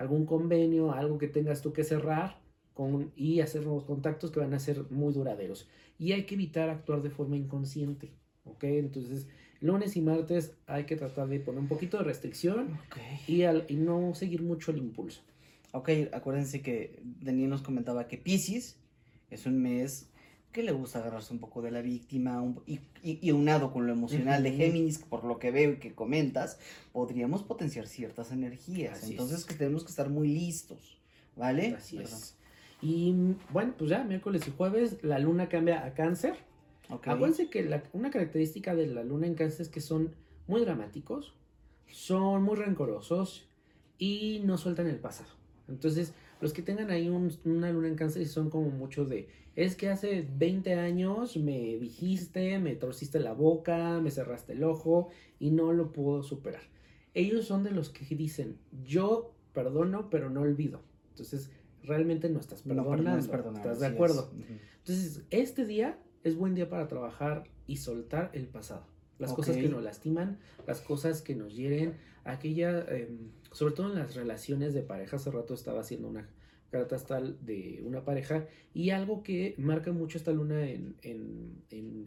algún 0.00 0.24
convenio, 0.24 0.92
algo 0.92 1.18
que 1.18 1.28
tengas 1.28 1.60
tú 1.60 1.74
que 1.74 1.84
cerrar 1.84 2.40
con, 2.72 3.12
y 3.14 3.40
hacer 3.40 3.64
nuevos 3.64 3.84
contactos 3.84 4.30
que 4.30 4.40
van 4.40 4.54
a 4.54 4.58
ser 4.58 4.90
muy 4.90 5.12
duraderos. 5.12 5.68
Y 5.98 6.12
hay 6.12 6.24
que 6.24 6.36
evitar 6.36 6.70
actuar 6.70 7.02
de 7.02 7.10
forma 7.10 7.36
inconsciente, 7.36 8.10
¿ok? 8.44 8.64
Entonces, 8.64 9.28
lunes 9.60 9.96
y 9.96 10.00
martes 10.00 10.56
hay 10.66 10.84
que 10.84 10.96
tratar 10.96 11.28
de 11.28 11.40
poner 11.40 11.60
un 11.60 11.68
poquito 11.68 11.98
de 11.98 12.04
restricción 12.04 12.78
y, 13.26 13.42
al, 13.42 13.66
y 13.68 13.76
no 13.76 14.14
seguir 14.14 14.42
mucho 14.42 14.70
el 14.70 14.78
impulso. 14.78 15.20
Ok, 15.72 15.90
acuérdense 16.12 16.62
que 16.62 17.02
Daniel 17.20 17.50
nos 17.50 17.60
comentaba 17.60 18.08
que 18.08 18.16
Pisces 18.16 18.80
es 19.28 19.44
un 19.44 19.60
mes 19.60 20.10
que 20.52 20.62
le 20.62 20.72
gusta 20.72 20.98
agarrarse 20.98 21.32
un 21.32 21.38
poco 21.38 21.62
de 21.62 21.70
la 21.70 21.80
víctima 21.80 22.42
y, 22.66 22.80
y, 23.02 23.30
unado 23.30 23.72
con 23.72 23.86
lo 23.86 23.92
emocional 23.92 24.42
de 24.42 24.52
Géminis, 24.52 24.98
por 24.98 25.24
lo 25.24 25.38
que 25.38 25.50
veo 25.50 25.72
y 25.72 25.76
que 25.76 25.94
comentas, 25.94 26.58
podríamos 26.92 27.42
potenciar 27.42 27.86
ciertas 27.86 28.32
energías. 28.32 29.08
Entonces 29.08 29.44
que 29.44 29.54
tenemos 29.54 29.84
que 29.84 29.90
estar 29.90 30.08
muy 30.08 30.28
listos, 30.28 30.98
¿vale? 31.36 31.74
Así 31.76 31.98
es. 31.98 32.36
Y 32.82 33.14
bueno, 33.52 33.74
pues 33.78 33.90
ya 33.90 34.02
miércoles 34.02 34.46
y 34.48 34.50
jueves 34.50 35.02
la 35.02 35.18
luna 35.18 35.48
cambia 35.48 35.84
a 35.84 35.94
cáncer. 35.94 36.36
Acuérdense 36.88 37.48
que 37.48 37.80
una 37.92 38.10
característica 38.10 38.74
de 38.74 38.88
la 38.88 39.04
luna 39.04 39.28
en 39.28 39.34
cáncer 39.34 39.62
es 39.62 39.68
que 39.68 39.80
son 39.80 40.14
muy 40.48 40.62
dramáticos, 40.62 41.34
son 41.86 42.42
muy 42.42 42.56
rencorosos 42.56 43.46
y 43.98 44.40
no 44.44 44.58
sueltan 44.58 44.88
el 44.88 44.98
pasado. 44.98 45.30
Entonces, 45.68 46.12
los 46.40 46.52
que 46.52 46.62
tengan 46.62 46.90
ahí 46.90 47.08
una 47.08 47.70
luna 47.70 47.88
en 47.88 47.96
cáncer 47.96 48.26
son 48.26 48.50
como 48.50 48.70
mucho 48.70 49.04
de, 49.04 49.28
es 49.56 49.76
que 49.76 49.88
hace 49.88 50.26
20 50.36 50.74
años 50.74 51.36
me 51.36 51.76
dijiste, 51.76 52.58
me 52.58 52.74
torciste 52.76 53.20
la 53.20 53.32
boca, 53.32 54.00
me 54.00 54.10
cerraste 54.10 54.54
el 54.54 54.64
ojo 54.64 55.08
y 55.38 55.50
no 55.50 55.72
lo 55.72 55.92
puedo 55.92 56.22
superar. 56.22 56.62
Ellos 57.12 57.46
son 57.46 57.62
de 57.62 57.72
los 57.72 57.90
que 57.90 58.14
dicen, 58.14 58.56
yo 58.84 59.34
perdono, 59.52 60.08
pero 60.10 60.30
no 60.30 60.42
olvido. 60.42 60.80
Entonces, 61.10 61.50
realmente 61.82 62.30
no 62.30 62.40
estás 62.40 62.62
perdonando, 62.62 63.18
¿estás 63.18 63.80
de 63.80 63.86
acuerdo? 63.86 64.30
Entonces, 64.78 65.22
este 65.30 65.66
día 65.66 65.98
es 66.24 66.36
buen 66.36 66.54
día 66.54 66.68
para 66.68 66.88
trabajar 66.88 67.44
y 67.66 67.76
soltar 67.76 68.30
el 68.32 68.46
pasado. 68.46 68.86
Las 69.20 69.32
cosas 69.32 69.56
que 69.56 69.68
nos 69.68 69.82
lastiman, 69.82 70.38
las 70.66 70.80
cosas 70.80 71.22
que 71.22 71.34
nos 71.34 71.54
hieren, 71.54 71.94
aquella, 72.24 72.80
em, 72.88 73.30
sobre 73.52 73.74
todo 73.74 73.90
en 73.90 73.98
las 73.98 74.14
relaciones 74.14 74.74
de 74.74 74.82
pareja, 74.82 75.16
hace 75.16 75.30
rato 75.30 75.54
estaba 75.54 75.80
haciendo 75.80 76.08
una 76.08 76.28
carta 76.70 76.96
astral 76.96 77.36
de 77.42 77.82
una 77.84 78.04
pareja 78.04 78.46
y 78.72 78.90
algo 78.90 79.22
que 79.22 79.54
marca 79.58 79.92
mucho 79.92 80.18
esta 80.18 80.32
luna 80.32 80.68
en, 80.68 80.94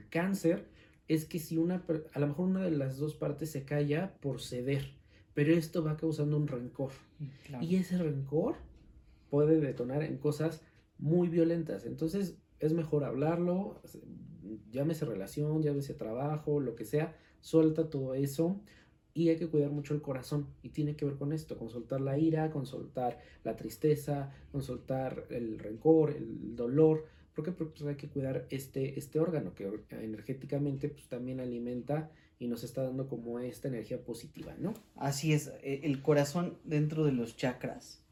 cáncer 0.09 0.65
es 1.07 1.25
que 1.25 1.39
si 1.39 1.57
una, 1.57 1.83
a 2.13 2.19
lo 2.19 2.27
mejor 2.27 2.47
una 2.47 2.63
de 2.63 2.71
las 2.71 2.97
dos 2.97 3.15
partes 3.15 3.51
se 3.51 3.65
calla 3.65 4.15
por 4.21 4.41
ceder, 4.41 4.93
pero 5.33 5.53
esto 5.53 5.83
va 5.83 5.97
causando 5.97 6.37
un 6.37 6.47
rencor. 6.47 6.91
Mm, 7.19 7.63
y 7.63 7.75
ese 7.75 7.97
rencor 7.97 8.55
puede 9.29 9.59
detonar 9.59 10.03
en 10.03 10.17
cosas 10.17 10.61
muy 10.97 11.27
violentas. 11.27 11.85
Entonces 11.85 12.37
es 12.59 12.73
mejor 12.73 13.03
hablarlo, 13.03 13.81
llámese 14.71 15.05
relación, 15.05 15.61
llámese 15.61 15.93
trabajo, 15.93 16.59
lo 16.59 16.75
que 16.75 16.85
sea, 16.85 17.15
suelta 17.41 17.89
todo 17.89 18.13
eso 18.13 18.59
y 19.13 19.29
hay 19.29 19.37
que 19.37 19.47
cuidar 19.47 19.69
mucho 19.69 19.93
el 19.93 20.01
corazón 20.01 20.47
y 20.63 20.69
tiene 20.69 20.95
que 20.95 21.05
ver 21.05 21.15
con 21.15 21.33
esto, 21.33 21.57
con 21.57 21.69
soltar 21.69 22.01
la 22.01 22.17
ira, 22.17 22.49
con 22.51 22.65
soltar 22.65 23.19
la 23.43 23.55
tristeza, 23.55 24.31
con 24.51 24.63
soltar 24.63 25.27
el 25.29 25.59
rencor, 25.59 26.11
el 26.11 26.55
dolor, 26.55 27.05
porque 27.35 27.51
pues, 27.51 27.81
hay 27.83 27.95
que 27.95 28.09
cuidar 28.09 28.47
este, 28.49 28.97
este 28.97 29.19
órgano 29.19 29.53
que 29.53 29.69
energéticamente 29.91 30.89
pues, 30.89 31.07
también 31.07 31.39
alimenta 31.39 32.11
y 32.39 32.47
nos 32.47 32.63
está 32.63 32.83
dando 32.83 33.07
como 33.07 33.39
esta 33.39 33.67
energía 33.67 34.03
positiva, 34.03 34.55
¿no? 34.59 34.73
Así 34.95 35.33
es, 35.33 35.51
e, 35.61 35.81
el 35.83 36.01
corazón 36.01 36.57
dentro 36.63 37.05
de 37.05 37.11
los 37.11 37.37
chakras 37.37 38.03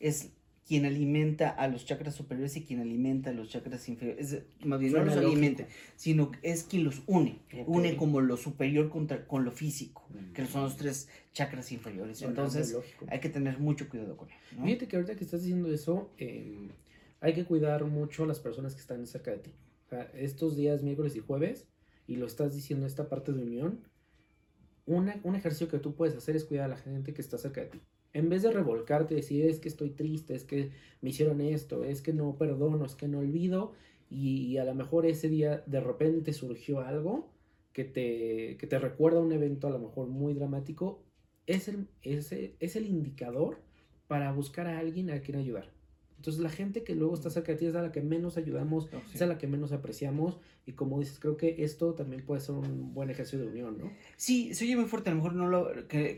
es 0.00 0.32
quien 0.66 0.86
alimenta 0.86 1.50
a 1.50 1.66
los 1.68 1.84
chakras 1.84 2.14
superiores 2.14 2.56
y 2.56 2.64
quien 2.64 2.80
alimenta 2.80 3.30
a 3.30 3.32
los 3.32 3.48
chakras 3.48 3.88
inferiores. 3.88 4.42
más 4.64 4.78
bien, 4.78 4.92
no 4.92 5.04
los 5.04 5.16
alimenta, 5.16 5.66
sino 5.96 6.30
es 6.42 6.64
quien 6.64 6.84
los 6.84 7.02
une. 7.06 7.40
Une 7.66 7.96
como 7.96 8.20
lo 8.20 8.36
superior 8.36 8.88
contra, 8.88 9.26
con 9.26 9.44
lo 9.44 9.50
físico, 9.50 10.06
que 10.34 10.46
son 10.46 10.62
los 10.62 10.76
tres 10.76 11.08
chakras 11.32 11.72
inferiores. 11.72 12.22
Entonces, 12.22 12.76
hay 13.08 13.20
que 13.20 13.28
tener 13.28 13.58
mucho 13.58 13.88
cuidado 13.88 14.16
con 14.16 14.28
él. 14.30 14.36
Fíjate 14.64 14.86
que 14.86 14.96
ahorita 14.96 15.16
que 15.16 15.24
estás 15.24 15.42
diciendo 15.42 15.72
eso, 15.72 16.10
em, 16.18 16.68
hay 17.20 17.34
que 17.34 17.44
cuidar 17.44 17.84
mucho 17.84 18.24
a 18.24 18.26
las 18.26 18.40
personas 18.40 18.74
que 18.74 18.80
están 18.80 19.06
cerca 19.06 19.30
de 19.30 19.38
ti. 19.38 19.52
estos 20.14 20.56
días, 20.56 20.82
miércoles 20.82 21.14
y 21.16 21.20
jueves, 21.20 21.68
y 22.06 22.16
lo 22.16 22.24
estás 22.24 22.54
diciendo 22.54 22.86
esta 22.86 23.10
parte 23.10 23.34
de 23.34 23.42
unión, 23.42 23.80
un 24.86 25.36
ejercicio 25.36 25.68
que 25.68 25.78
tú 25.78 25.94
puedes 25.94 26.16
hacer 26.16 26.34
es 26.34 26.46
cuidar 26.46 26.64
a 26.64 26.68
la 26.68 26.78
gente 26.78 27.12
que 27.12 27.20
está 27.20 27.36
cerca 27.36 27.60
de 27.60 27.66
ti 27.66 27.80
en 28.12 28.28
vez 28.28 28.42
de 28.42 28.50
revolcarte 28.52 29.14
decir 29.14 29.46
es 29.46 29.58
que 29.58 29.68
estoy 29.68 29.90
triste, 29.90 30.34
es 30.34 30.44
que 30.44 30.70
me 31.00 31.10
hicieron 31.10 31.40
esto, 31.40 31.84
es 31.84 32.02
que 32.02 32.12
no 32.12 32.36
perdono, 32.36 32.84
es 32.84 32.94
que 32.94 33.08
no 33.08 33.18
olvido, 33.20 33.72
y, 34.10 34.58
a 34.58 34.64
lo 34.64 34.74
mejor 34.74 35.06
ese 35.06 35.30
día 35.30 35.62
de 35.66 35.80
repente 35.80 36.34
surgió 36.34 36.80
algo 36.80 37.30
que 37.72 37.84
te, 37.84 38.58
que 38.58 38.66
te 38.66 38.78
recuerda 38.78 39.20
un 39.20 39.32
evento 39.32 39.66
a 39.66 39.70
lo 39.70 39.78
mejor 39.78 40.08
muy 40.08 40.34
dramático, 40.34 41.02
es 41.46 41.68
el, 41.68 41.88
es, 42.02 42.30
es 42.32 42.76
el 42.76 42.86
indicador 42.86 43.58
para 44.08 44.30
buscar 44.32 44.66
a 44.66 44.78
alguien 44.78 45.10
a 45.10 45.20
quien 45.22 45.38
ayudar. 45.38 45.72
Entonces 46.22 46.40
la 46.40 46.50
gente 46.50 46.84
que 46.84 46.94
luego 46.94 47.14
está 47.14 47.30
cerca 47.30 47.50
de 47.50 47.58
ti 47.58 47.66
es 47.66 47.74
a 47.74 47.82
la 47.82 47.90
que 47.90 48.00
menos 48.00 48.36
ayudamos, 48.36 48.88
es 49.12 49.20
a 49.22 49.26
la 49.26 49.38
que 49.38 49.48
menos 49.48 49.72
apreciamos 49.72 50.38
y 50.64 50.74
como 50.74 51.00
dices, 51.00 51.18
creo 51.18 51.36
que 51.36 51.64
esto 51.64 51.94
también 51.94 52.24
puede 52.24 52.40
ser 52.40 52.54
un 52.54 52.94
buen 52.94 53.10
ejercicio 53.10 53.40
de 53.40 53.48
unión, 53.48 53.76
¿no? 53.76 53.90
Sí, 54.16 54.54
se 54.54 54.64
oye 54.64 54.76
muy 54.76 54.84
fuerte, 54.84 55.10
a 55.10 55.14
lo 55.14 55.16
mejor 55.16 55.34
no, 55.34 55.48
lo, 55.48 55.88
que, 55.88 56.16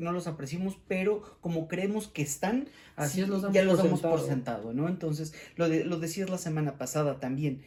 no 0.00 0.10
los 0.10 0.26
apreciamos, 0.26 0.76
pero 0.88 1.22
como 1.40 1.68
creemos 1.68 2.08
que 2.08 2.22
están, 2.22 2.66
Así 2.96 3.20
es, 3.20 3.28
los 3.28 3.48
ya 3.52 3.62
los 3.62 3.78
damos 3.78 4.00
por 4.00 4.18
sentado, 4.18 4.72
¿no? 4.74 4.88
Entonces, 4.88 5.32
lo, 5.54 5.68
de, 5.68 5.84
lo 5.84 6.00
decías 6.00 6.28
la 6.30 6.38
semana 6.38 6.76
pasada 6.76 7.20
también, 7.20 7.62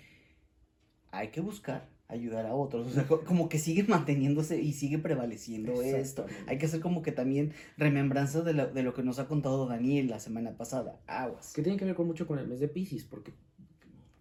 hay 1.12 1.29
que 1.29 1.39
buscar 1.39 1.88
ayudar 2.08 2.46
a 2.46 2.56
otros. 2.56 2.88
O 2.88 2.90
sea, 2.90 3.06
como 3.06 3.50
que 3.50 3.60
sigue 3.60 3.84
manteniéndose 3.84 4.60
y 4.62 4.74
sigue 4.74 4.98
prevaleciendo 4.98 5.82
esto. 5.82 6.26
Hay 6.48 6.58
que 6.58 6.66
hacer 6.66 6.80
como 6.80 7.02
que 7.02 7.12
también 7.12 7.54
remembranzas 7.78 8.46
de 8.46 8.54
lo, 8.54 8.68
de 8.68 8.84
lo 8.84 8.94
que 8.94 9.04
nos 9.04 9.20
ha 9.20 9.28
contado 9.28 9.68
Daniel 9.68 10.08
la 10.08 10.20
semana 10.20 10.56
pasada. 10.56 11.00
Aguas. 11.08 11.54
Que 11.54 11.62
tiene 11.62 11.78
que 11.78 11.86
ver 11.86 11.96
con 11.96 12.08
mucho 12.08 12.28
con 12.28 12.40
el 12.40 12.48
mes 12.48 12.60
de 12.60 12.68
Pisces, 12.68 13.04
porque 13.04 13.34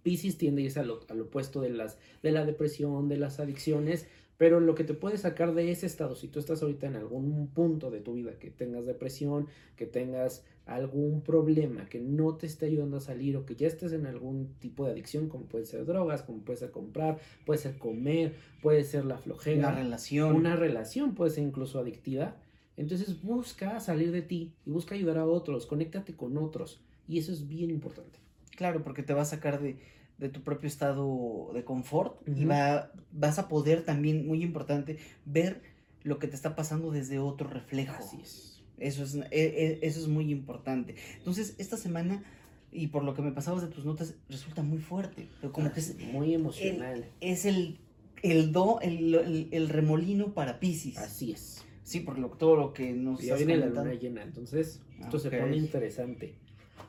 Pisces 0.03 0.39
tiende 0.39 0.63
a 0.63 0.65
irse 0.67 0.81
al, 0.81 0.93
al 1.09 1.21
opuesto 1.21 1.61
de, 1.61 1.71
las, 1.71 1.99
de 2.23 2.33
la 2.33 2.45
depresión, 2.45 3.09
de 3.09 3.17
las 3.19 3.41
adicciones, 3.41 4.07
pero 4.39 4.61
lo 4.61 4.75
que 4.75 4.85
te 4.85 4.95
puede 4.95 5.17
sacar 5.17 5.55
de 5.55 5.71
ese 5.71 5.87
estado, 5.87 6.15
si 6.15 6.29
tú 6.29 6.39
estás 6.39 6.63
ahorita 6.63 6.87
en 6.87 6.97
algún 6.97 7.49
punto 7.49 7.91
de 7.91 8.01
tu 8.01 8.15
vida 8.15 8.39
que 8.39 8.51
tengas 8.51 8.85
depresión, 8.85 9.49
que 9.77 9.87
tengas 9.87 10.45
algún 10.67 11.23
problema 11.23 11.87
que 11.87 12.01
no 12.01 12.35
te 12.35 12.47
esté 12.47 12.67
ayudando 12.67 12.97
a 12.97 13.01
salir 13.01 13.37
o 13.37 13.47
que 13.47 13.55
ya 13.55 13.69
estés 13.69 13.93
en 13.93 14.05
algún 14.05 14.55
tipo 14.59 14.85
de 14.85 14.93
adicción, 14.93 15.29
como 15.29 15.47
puede 15.47 15.65
ser 15.65 15.87
drogas, 15.87 16.23
como 16.23 16.41
puede 16.41 16.59
ser 16.59 16.73
comprar, 16.73 17.19
puede 17.45 17.61
ser 17.61 17.79
comer, 17.79 18.35
puede 18.61 18.83
ser 18.83 19.05
la 19.05 19.17
flojera. 19.17 19.69
Una 19.69 19.77
relación. 19.77 20.35
Una 20.35 20.57
relación 20.57 21.15
puede 21.15 21.31
ser 21.31 21.45
incluso 21.45 21.79
adictiva. 21.79 22.37
Entonces 22.77 23.23
busca 23.23 23.79
salir 23.81 24.11
de 24.11 24.23
ti 24.23 24.53
y 24.67 24.71
busca 24.71 24.97
ayudar 24.97 25.19
a 25.19 25.25
otros, 25.25 25.67
conéctate 25.67 26.15
con 26.15 26.37
otros. 26.37 26.81
Y 27.09 27.19
eso 27.19 27.33
es 27.33 27.47
bien 27.47 27.71
importante. 27.71 28.19
Claro, 28.57 28.83
porque 28.83 29.05
te 29.05 29.15
va 29.15 29.23
a 29.23 29.27
sacar 29.27 29.63
de, 29.63 29.79
de 30.19 30.29
tu 30.29 30.43
propio 30.43 30.67
estado 30.67 31.53
de 31.55 31.65
confort 31.65 32.27
y 32.27 32.45
va, 32.45 32.91
vas 33.13 33.39
a 33.39 33.49
poder 33.49 33.85
también, 33.85 34.27
muy 34.27 34.43
importante, 34.43 34.99
ver 35.25 35.63
lo 36.03 36.19
que 36.19 36.27
te 36.27 36.35
está 36.35 36.57
pasando 36.57 36.91
desde 36.91 37.21
otro 37.21 37.49
reflejo. 37.49 37.97
Así 37.99 38.19
es. 38.21 38.56
Eso 38.79 39.05
es, 39.05 39.15
e, 39.15 39.27
e, 39.31 39.79
eso 39.83 40.01
es 40.01 40.09
muy 40.09 40.31
importante. 40.31 40.97
Entonces, 41.19 41.55
esta 41.59 41.77
semana, 41.77 42.23
y 42.73 42.89
por 42.89 43.05
lo 43.05 43.15
que 43.15 43.23
me 43.23 43.33
pasabas 43.33 43.63
de 43.63 43.69
tus 43.69 43.85
notas, 43.85 44.15
resulta 44.29 44.63
muy 44.63 44.79
fuerte. 44.79 45.29
Como 45.53 45.73
que 45.73 45.81
es 45.81 45.97
muy 45.99 46.35
emocional. 46.35 47.07
es 47.21 47.45
el, 47.45 47.79
el 48.23 48.53
do, 48.53 48.81
el, 48.81 49.49
el, 49.51 49.69
remolino 49.69 50.35
para 50.35 50.61
Pisces. 50.61 50.99
Así 50.99 51.33
es. 51.33 51.65
Sí, 51.83 52.01
por 52.01 52.19
lo, 52.19 52.29
todo 52.31 52.57
lo 52.57 52.73
que 52.73 52.93
nos 52.93 53.21
Ya 53.23 53.37
viene 53.37 53.57
la 53.57 53.67
luna 53.67 53.95
llena, 53.95 54.23
entonces 54.23 54.83
esto 55.01 55.19
se 55.19 55.31
pone 55.31 55.57
interesante. 55.57 56.35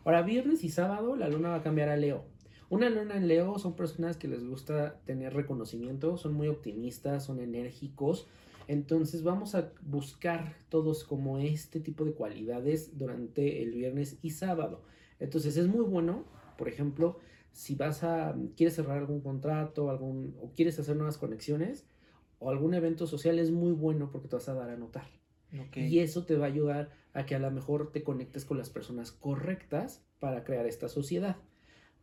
Ahora, 0.04 0.24
viernes 0.24 0.64
y 0.64 0.70
sábado, 0.70 1.16
la 1.16 1.30
luna 1.30 1.50
va 1.50 1.56
a 1.56 1.64
cambiar 1.64 1.90
a 1.90 1.98
Leo. 1.98 2.26
Una 2.70 2.90
luna 2.90 3.16
en 3.16 3.28
Leo 3.28 3.60
son 3.60 3.76
personas 3.76 4.18
que 4.18 4.28
les 4.28 4.44
gusta 4.44 5.00
tener 5.06 5.34
reconocimiento, 5.34 6.18
son 6.18 6.34
muy 6.34 6.48
optimistas, 6.48 7.26
son 7.26 7.40
enérgicos. 7.40 8.28
Entonces 8.68 9.24
vamos 9.24 9.56
a 9.56 9.72
buscar 9.82 10.56
todos 10.70 11.04
como 11.04 11.40
este 11.40 11.80
tipo 11.80 12.04
de 12.04 12.14
cualidades 12.14 12.98
durante 12.98 13.64
el 13.64 13.72
viernes 13.72 14.20
y 14.22 14.32
sábado. 14.32 14.84
Entonces 15.20 15.58
es 15.58 15.68
muy 15.68 15.86
bueno, 15.86 16.26
por 16.58 16.68
ejemplo, 16.68 17.20
si 17.52 17.76
vas 17.76 18.04
a, 18.04 18.36
quieres 18.56 18.76
cerrar 18.76 18.98
algún 18.98 19.22
contrato 19.22 19.90
algún, 19.90 20.36
o 20.42 20.52
quieres 20.54 20.78
hacer 20.80 20.96
nuevas 20.96 21.18
conexiones 21.18 21.88
o 22.40 22.52
algún 22.52 22.74
evento 22.74 23.08
social, 23.08 23.40
es 23.40 23.52
muy 23.52 23.72
bueno 23.72 24.12
porque 24.12 24.28
te 24.28 24.36
vas 24.36 24.50
a 24.50 24.54
dar 24.54 24.70
a 24.70 24.78
notar. 24.78 25.10
Y 25.74 26.00
eso 26.00 26.26
te 26.26 26.36
va 26.36 26.46
a 26.46 26.50
ayudar 26.50 26.92
a 27.14 27.26
que 27.26 27.34
a 27.34 27.40
lo 27.40 27.50
mejor 27.50 27.92
te 27.92 28.04
conectes 28.04 28.44
con 28.46 28.58
las 28.58 28.70
personas 28.70 29.12
correctas 29.12 30.06
para 30.20 30.44
crear 30.44 30.68
esta 30.68 30.90
sociedad. 30.90 31.38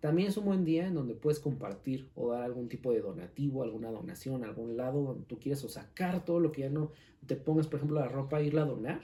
También 0.04 0.28
es 0.28 0.36
un 0.36 0.44
buen 0.44 0.66
día 0.66 0.86
en 0.86 0.92
donde 0.92 1.14
puedes 1.14 1.40
compartir 1.40 2.10
o 2.14 2.32
dar 2.32 2.42
algún 2.42 2.68
tipo 2.68 2.92
de 2.92 3.00
donativo, 3.00 3.62
alguna 3.62 3.90
donación, 3.90 4.44
algún 4.44 4.76
lado 4.76 5.02
donde 5.02 5.24
tú 5.24 5.38
quieras 5.38 5.64
o 5.64 5.70
sacar 5.70 6.26
todo 6.26 6.40
lo 6.40 6.52
que 6.52 6.60
ya 6.60 6.68
no 6.68 6.90
te 7.26 7.36
pongas, 7.36 7.68
por 7.68 7.78
ejemplo, 7.78 7.98
la 7.98 8.08
ropa 8.08 8.38
e 8.38 8.44
irla 8.44 8.64
a 8.64 8.66
donar. 8.66 9.00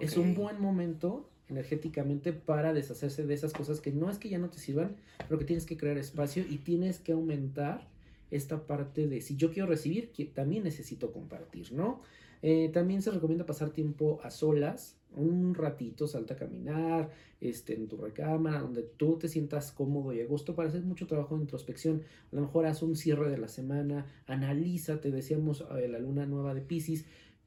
Es 0.00 0.16
un 0.16 0.34
buen 0.34 0.58
momento 0.62 1.28
energéticamente 1.50 2.32
para 2.32 2.72
deshacerse 2.72 3.26
de 3.26 3.34
esas 3.34 3.52
cosas 3.52 3.82
que 3.82 3.92
no 3.92 4.08
es 4.08 4.16
que 4.16 4.30
ya 4.30 4.38
no 4.38 4.48
te 4.48 4.56
sirvan, 4.56 4.96
pero 5.28 5.38
que 5.38 5.44
tienes 5.44 5.66
que 5.66 5.76
crear 5.76 5.98
espacio 5.98 6.42
y 6.48 6.56
tienes 6.56 7.00
que 7.00 7.12
aumentar 7.12 7.86
esta 8.30 8.66
parte 8.66 9.06
de 9.06 9.20
si 9.20 9.36
yo 9.36 9.52
quiero 9.52 9.68
recibir, 9.68 10.10
también 10.32 10.64
necesito 10.64 11.12
compartir, 11.12 11.70
¿no? 11.74 12.00
Eh, 12.40 12.70
también 12.72 13.02
se 13.02 13.10
recomienda 13.10 13.44
pasar 13.44 13.72
tiempo 13.72 14.20
a 14.22 14.30
solas, 14.30 14.96
un 15.16 15.54
ratito, 15.54 16.06
salta 16.06 16.34
a 16.34 16.36
caminar, 16.36 17.10
este, 17.40 17.74
en 17.74 17.88
tu 17.88 17.96
recámara, 17.96 18.60
donde 18.60 18.82
tú 18.82 19.18
te 19.18 19.28
sientas 19.28 19.72
cómodo 19.72 20.12
y 20.12 20.20
a 20.20 20.26
gusto 20.26 20.54
para 20.54 20.68
hacer 20.68 20.82
mucho 20.82 21.06
trabajo 21.06 21.36
de 21.36 21.42
introspección. 21.42 22.02
A 22.32 22.36
lo 22.36 22.42
mejor 22.42 22.66
haz 22.66 22.82
un 22.82 22.96
cierre 22.96 23.30
de 23.30 23.38
la 23.38 23.48
semana, 23.48 24.06
analízate, 24.26 25.10
decíamos 25.10 25.64
eh, 25.78 25.88
la 25.88 25.98
luna 25.98 26.26
nueva 26.26 26.54
de 26.54 26.60
Pisces, 26.60 27.04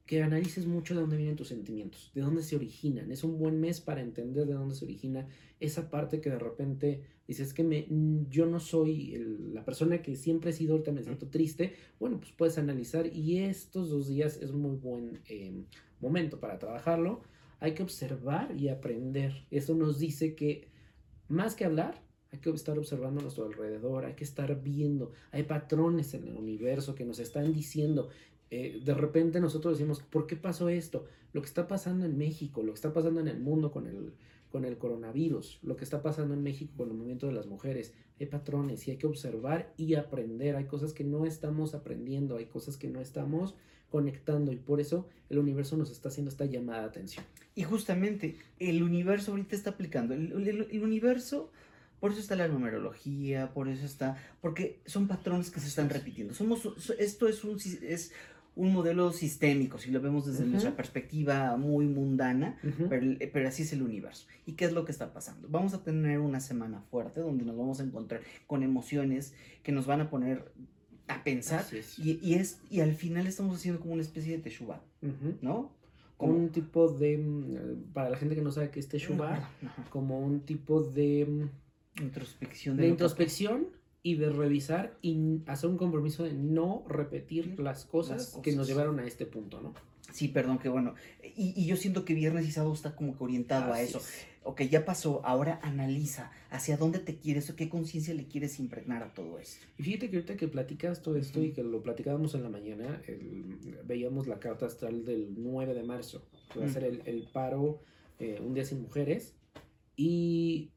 que 0.08 0.22
analices 0.22 0.66
mucho 0.66 0.94
de 0.94 1.02
dónde 1.02 1.18
vienen 1.18 1.36
tus 1.36 1.48
sentimientos, 1.48 2.10
de 2.14 2.22
dónde 2.22 2.42
se 2.42 2.56
originan. 2.56 3.12
Es 3.12 3.24
un 3.24 3.38
buen 3.38 3.60
mes 3.60 3.82
para 3.82 4.00
entender 4.00 4.46
de 4.46 4.54
dónde 4.54 4.74
se 4.74 4.86
origina 4.86 5.26
esa 5.60 5.90
parte 5.90 6.22
que 6.22 6.30
de 6.30 6.38
repente 6.38 7.02
dices 7.26 7.52
que 7.52 7.62
me, 7.62 7.86
yo 8.30 8.46
no 8.46 8.58
soy 8.58 9.22
la 9.52 9.66
persona 9.66 10.00
que 10.00 10.16
siempre 10.16 10.48
he 10.48 10.52
sido, 10.54 10.72
ahorita 10.72 10.92
me 10.92 11.02
siento 11.02 11.28
triste. 11.28 11.74
Bueno, 12.00 12.18
pues 12.20 12.32
puedes 12.32 12.56
analizar 12.56 13.06
y 13.06 13.40
estos 13.40 13.90
dos 13.90 14.08
días 14.08 14.38
es 14.40 14.50
un 14.50 14.62
muy 14.62 14.76
buen 14.76 15.20
em, 15.26 15.66
momento 16.00 16.40
para 16.40 16.58
trabajarlo. 16.58 17.20
Hay 17.60 17.74
que 17.74 17.82
observar 17.82 18.54
y 18.56 18.68
aprender. 18.68 19.46
Eso 19.50 19.74
nos 19.74 19.98
dice 19.98 20.34
que 20.34 20.68
más 21.28 21.54
que 21.54 21.64
hablar, 21.64 22.02
hay 22.32 22.38
que 22.38 22.50
estar 22.50 22.78
observando 22.78 23.20
a 23.20 23.22
nuestro 23.22 23.46
alrededor, 23.46 24.04
hay 24.04 24.14
que 24.14 24.24
estar 24.24 24.62
viendo, 24.62 25.12
hay 25.30 25.44
patrones 25.44 26.14
en 26.14 26.28
el 26.28 26.36
universo 26.36 26.94
que 26.94 27.04
nos 27.04 27.18
están 27.18 27.52
diciendo, 27.52 28.10
eh, 28.50 28.80
de 28.82 28.94
repente 28.94 29.40
nosotros 29.40 29.78
decimos, 29.78 30.02
¿por 30.02 30.26
qué 30.26 30.36
pasó 30.36 30.68
esto? 30.68 31.04
Lo 31.32 31.42
que 31.42 31.48
está 31.48 31.68
pasando 31.68 32.06
en 32.06 32.16
México, 32.16 32.62
lo 32.62 32.72
que 32.72 32.76
está 32.76 32.92
pasando 32.92 33.20
en 33.20 33.28
el 33.28 33.40
mundo 33.40 33.70
con 33.70 33.86
el, 33.86 34.14
con 34.50 34.64
el 34.64 34.78
coronavirus, 34.78 35.58
lo 35.62 35.76
que 35.76 35.84
está 35.84 36.02
pasando 36.02 36.34
en 36.34 36.42
México 36.42 36.72
con 36.76 36.88
el 36.88 36.94
movimiento 36.94 37.26
de 37.26 37.32
las 37.32 37.46
mujeres, 37.46 37.92
hay 38.18 38.26
patrones 38.26 38.86
y 38.88 38.92
hay 38.92 38.96
que 38.96 39.06
observar 39.06 39.74
y 39.76 39.94
aprender, 39.94 40.56
hay 40.56 40.64
cosas 40.64 40.94
que 40.94 41.04
no 41.04 41.26
estamos 41.26 41.74
aprendiendo, 41.74 42.36
hay 42.36 42.46
cosas 42.46 42.76
que 42.76 42.88
no 42.88 43.00
estamos 43.00 43.54
conectando 43.90 44.52
y 44.52 44.56
por 44.56 44.80
eso 44.80 45.08
el 45.30 45.38
universo 45.38 45.76
nos 45.76 45.90
está 45.90 46.08
haciendo 46.08 46.30
esta 46.30 46.44
llamada 46.44 46.80
de 46.80 46.86
atención. 46.86 47.24
Y 47.54 47.64
justamente 47.64 48.36
el 48.58 48.82
universo 48.82 49.32
ahorita 49.32 49.56
está 49.56 49.70
aplicando, 49.70 50.14
el, 50.14 50.32
el 50.70 50.82
universo... 50.82 51.50
Por 52.00 52.12
eso 52.12 52.20
está 52.20 52.36
la 52.36 52.46
numerología, 52.46 53.52
por 53.52 53.68
eso 53.68 53.84
está, 53.84 54.16
porque 54.40 54.78
son 54.86 55.08
patrones 55.08 55.50
que 55.50 55.58
se 55.58 55.66
están 55.66 55.90
repitiendo. 55.90 56.32
Somos, 56.32 56.60
esto 56.96 57.26
es 57.26 57.42
un, 57.42 57.58
es 57.82 58.12
un 58.54 58.72
modelo 58.72 59.12
sistémico, 59.12 59.78
si 59.78 59.90
lo 59.90 60.00
vemos 60.00 60.24
desde 60.24 60.46
nuestra 60.46 60.76
perspectiva 60.76 61.56
muy 61.56 61.86
mundana, 61.86 62.56
pero, 62.88 63.48
así 63.48 63.64
es 63.64 63.72
el 63.72 63.82
universo. 63.82 64.28
¿Y 64.46 64.52
qué 64.52 64.64
es 64.64 64.72
lo 64.72 64.84
que 64.84 64.92
está 64.92 65.12
pasando? 65.12 65.48
Vamos 65.50 65.74
a 65.74 65.82
tener 65.82 66.20
una 66.20 66.38
semana 66.38 66.82
fuerte 66.82 67.20
donde 67.20 67.44
nos 67.44 67.56
vamos 67.56 67.80
a 67.80 67.82
encontrar 67.82 68.20
con 68.46 68.62
emociones 68.62 69.34
que 69.64 69.72
nos 69.72 69.86
van 69.86 70.00
a 70.00 70.08
poner 70.08 70.52
a 71.08 71.24
pensar 71.24 71.64
Y, 71.98 72.34
es, 72.34 72.60
y 72.70 72.80
al 72.80 72.94
final 72.94 73.26
estamos 73.26 73.56
haciendo 73.56 73.80
como 73.80 73.94
una 73.94 74.02
especie 74.02 74.36
de 74.36 74.42
teshuva, 74.42 74.82
¿no? 75.40 75.72
Como 76.16 76.34
un 76.34 76.50
tipo 76.50 76.88
de, 76.88 77.16
mm, 77.18 77.92
para 77.92 78.10
la 78.10 78.16
gente 78.16 78.34
que 78.34 78.42
no 78.42 78.50
sabe 78.50 78.70
qué 78.70 78.80
es 78.80 78.88
teshuva, 78.88 79.50
como 79.90 80.20
un 80.20 80.40
tipo 80.40 80.82
de... 80.82 81.26
Mm, 81.26 82.02
introspección. 82.02 82.76
De, 82.76 82.84
de 82.84 82.88
introspección 82.90 83.66
y 84.02 84.14
de 84.14 84.30
revisar 84.30 84.96
y 85.02 85.40
hacer 85.46 85.70
un 85.70 85.76
compromiso 85.76 86.24
de 86.24 86.32
no 86.32 86.84
repetir 86.88 87.58
las 87.58 87.84
cosas, 87.84 88.38
que 88.42 88.54
nos 88.54 88.66
llevaron 88.66 89.00
a 89.00 89.06
este 89.06 89.26
punto, 89.26 89.60
¿no? 89.60 89.74
Sí, 90.18 90.26
perdón, 90.26 90.58
que 90.58 90.68
bueno. 90.68 90.96
Y, 91.22 91.64
yo 91.64 91.76
siento 91.76 92.04
que 92.04 92.12
viernes 92.12 92.44
y 92.44 92.50
sábado 92.50 92.74
está 92.74 92.96
como 92.96 93.16
que 93.16 93.22
orientado 93.22 93.72
a 93.72 93.80
eso. 93.80 94.02
Ok, 94.42 94.62
ya 94.62 94.84
pasó, 94.84 95.24
ahora 95.24 95.60
analiza 95.62 96.32
hacia 96.50 96.76
dónde 96.76 96.98
te 96.98 97.18
quieres 97.18 97.48
o 97.50 97.54
qué 97.54 97.68
conciencia 97.68 98.14
le 98.14 98.26
quieres 98.26 98.58
impregnar 98.58 99.04
a 99.04 99.14
todo 99.14 99.38
esto. 99.38 99.64
Y 99.78 99.84
fíjate 99.84 100.10
que 100.10 100.16
ahorita 100.16 100.36
que 100.36 100.48
platicas 100.48 101.02
todo 101.02 101.16
esto 101.16 101.40
y 101.40 101.52
que 101.52 101.62
lo 101.62 101.84
platicábamos 101.84 102.34
en 102.34 102.42
la 102.42 102.48
mañana, 102.48 103.00
veíamos 103.84 104.26
la 104.26 104.40
carta 104.40 104.66
astral 104.66 105.04
del 105.04 105.34
9 105.36 105.72
de 105.72 105.84
marzo, 105.84 106.24
que 106.52 106.58
va 106.58 106.66
a 106.66 106.68
ser 106.68 106.82
el, 106.82 107.28
paro 107.32 107.78
eh, 108.18 108.40
Un 108.44 108.54
Día 108.54 108.64
Sin 108.64 108.82
Mujeres. 108.82 109.36
Y 109.94 110.72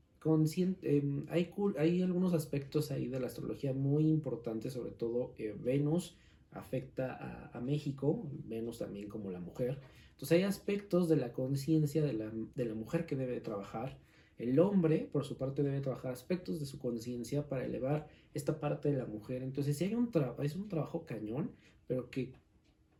hay, 1.31 1.51
hay 1.79 2.01
algunos 2.03 2.35
aspectos 2.35 2.91
ahí 2.91 3.07
de 3.07 3.19
la 3.19 3.25
astrología 3.25 3.73
muy 3.73 4.07
importantes, 4.07 4.73
sobre 4.73 4.91
todo 4.91 5.33
eh, 5.39 5.55
Venus 5.59 6.15
afecta 6.51 7.49
a, 7.53 7.59
México, 7.61 8.29
Venus 8.45 8.79
también 8.79 9.07
como 9.07 9.31
la 9.31 9.39
mujer. 9.39 9.79
Entonces 10.11 10.37
hay 10.37 10.43
aspectos 10.43 11.09
de 11.09 11.15
la 11.15 11.31
conciencia 11.31 12.03
de 12.03 12.13
la, 12.13 12.31
de 12.55 12.65
la 12.65 12.75
mujer 12.75 13.05
que 13.05 13.15
debe 13.15 13.39
trabajar. 13.41 13.97
El 14.37 14.59
hombre, 14.59 15.07
por 15.11 15.23
su 15.23 15.37
parte, 15.37 15.63
debe 15.63 15.81
trabajar 15.81 16.11
aspectos 16.11 16.59
de 16.59 16.65
su 16.65 16.79
conciencia 16.79 17.47
para 17.47 17.65
elevar 17.65 18.07
esta 18.33 18.59
parte 18.59 18.91
de 18.91 18.97
la 18.97 19.05
mujer. 19.05 19.43
Entonces, 19.43 19.77
si 19.77 19.85
hay 19.85 19.95
un 19.95 20.11
trabajo, 20.11 20.41
es 20.41 20.55
un 20.55 20.67
trabajo 20.67 21.05
cañón, 21.05 21.51
pero 21.87 22.09
que 22.09 22.33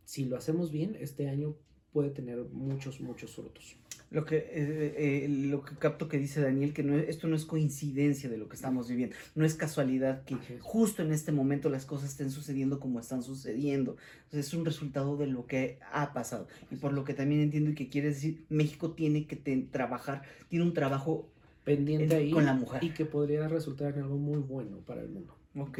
si 0.04 0.24
lo 0.24 0.36
hacemos 0.36 0.70
bien, 0.70 0.96
este 0.98 1.28
año 1.28 1.56
puede 1.92 2.10
tener 2.10 2.38
muchos, 2.52 3.00
muchos 3.00 3.34
frutos. 3.34 3.76
Lo 4.10 4.26
que, 4.26 4.36
eh, 4.36 4.94
eh, 5.24 5.28
lo 5.28 5.62
que 5.62 5.74
capto 5.76 6.06
que 6.06 6.18
dice 6.18 6.42
Daniel, 6.42 6.74
que 6.74 6.82
no, 6.82 6.98
esto 6.98 7.28
no 7.28 7.36
es 7.36 7.46
coincidencia 7.46 8.28
de 8.28 8.36
lo 8.36 8.46
que 8.46 8.56
estamos 8.56 8.88
viviendo, 8.88 9.16
no 9.34 9.46
es 9.46 9.54
casualidad 9.54 10.22
que 10.24 10.36
justo 10.60 11.02
en 11.02 11.12
este 11.12 11.32
momento 11.32 11.70
las 11.70 11.86
cosas 11.86 12.10
estén 12.10 12.30
sucediendo 12.30 12.78
como 12.78 13.00
están 13.00 13.22
sucediendo. 13.22 13.96
es 14.30 14.52
un 14.52 14.66
resultado 14.66 15.16
de 15.16 15.28
lo 15.28 15.46
que 15.46 15.78
ha 15.92 16.12
pasado. 16.12 16.46
Y 16.70 16.76
por 16.76 16.92
lo 16.92 17.04
que 17.04 17.14
también 17.14 17.40
entiendo 17.40 17.70
y 17.70 17.74
que 17.74 17.88
quiere 17.88 18.08
decir, 18.08 18.44
México 18.50 18.90
tiene 18.92 19.26
que 19.26 19.36
trabajar, 19.70 20.22
tiene 20.50 20.66
un 20.66 20.74
trabajo 20.74 21.30
pendiente 21.64 22.14
ahí 22.14 22.32
con 22.32 22.44
la 22.44 22.52
mujer. 22.52 22.84
Y 22.84 22.90
que 22.90 23.06
podría 23.06 23.48
resultar 23.48 23.94
en 23.94 24.02
algo 24.02 24.18
muy 24.18 24.40
bueno 24.40 24.78
para 24.80 25.00
el 25.00 25.08
mundo. 25.08 25.34
Ok. 25.56 25.78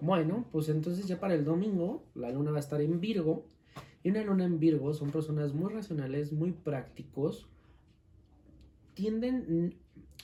Bueno, 0.00 0.46
pues 0.52 0.68
entonces 0.68 1.06
ya 1.06 1.18
para 1.18 1.34
el 1.34 1.44
domingo 1.44 2.04
la 2.14 2.30
luna 2.30 2.52
va 2.52 2.58
a 2.58 2.60
estar 2.60 2.80
en 2.80 3.00
Virgo 3.00 3.44
y 4.04 4.10
una 4.10 4.22
luna 4.22 4.44
en 4.44 4.60
Virgo 4.60 4.92
son 4.92 5.10
personas 5.10 5.54
muy 5.54 5.72
racionales, 5.72 6.30
muy 6.30 6.52
prácticos, 6.52 7.48
tienden 8.92 9.74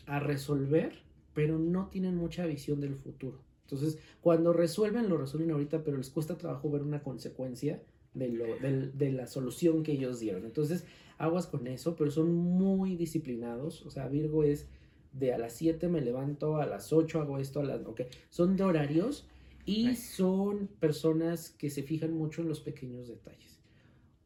a 0.07 0.21
resolver, 0.21 0.93
pero 1.33 1.59
no 1.59 1.88
tienen 1.88 2.14
mucha 2.14 2.45
visión 2.45 2.83
del 2.83 2.95
futuro. 2.95 3.40
Entonces, 3.62 3.99
cuando 4.21 4.53
resuelven, 4.53 5.09
lo 5.09 5.16
resuelven 5.16 5.53
ahorita, 5.53 5.83
pero 5.83 5.97
les 5.97 6.11
cuesta 6.11 6.37
trabajo 6.37 6.71
ver 6.71 6.83
una 6.83 7.03
consecuencia 7.03 7.83
de, 8.12 8.29
lo, 8.29 8.45
de, 8.59 9.12
la 9.12 9.27
solución 9.27 9.83
que 9.83 9.93
ellos 9.93 10.21
dieron. 10.21 10.45
Entonces, 10.45 10.85
aguas 11.16 11.47
con 11.47 11.66
eso, 11.66 11.97
pero 11.97 12.11
son 12.11 12.35
muy 12.35 12.97
disciplinados. 12.97 13.87
O 13.87 13.90
sea, 13.90 14.09
Virgo 14.09 14.45
es 14.45 14.69
de 15.14 15.33
a 15.33 15.38
las 15.38 15.55
7 15.55 15.88
me 15.88 16.03
levanto, 16.03 16.57
a 16.57 16.66
las 16.66 16.93
8 16.93 17.19
hago 17.23 17.38
esto, 17.38 17.61
a 17.61 17.64
las... 17.64 17.87
Ok, 17.87 18.03
son 18.29 18.57
de 18.57 18.64
horarios 18.64 19.27
y 19.64 19.97
son 19.97 20.66
personas 20.66 21.49
que 21.49 21.71
se 21.71 21.83
fijan 21.83 22.12
mucho 22.12 22.43
en 22.43 22.49
los 22.49 22.61
pequeños 22.61 23.09
detalles 23.09 23.60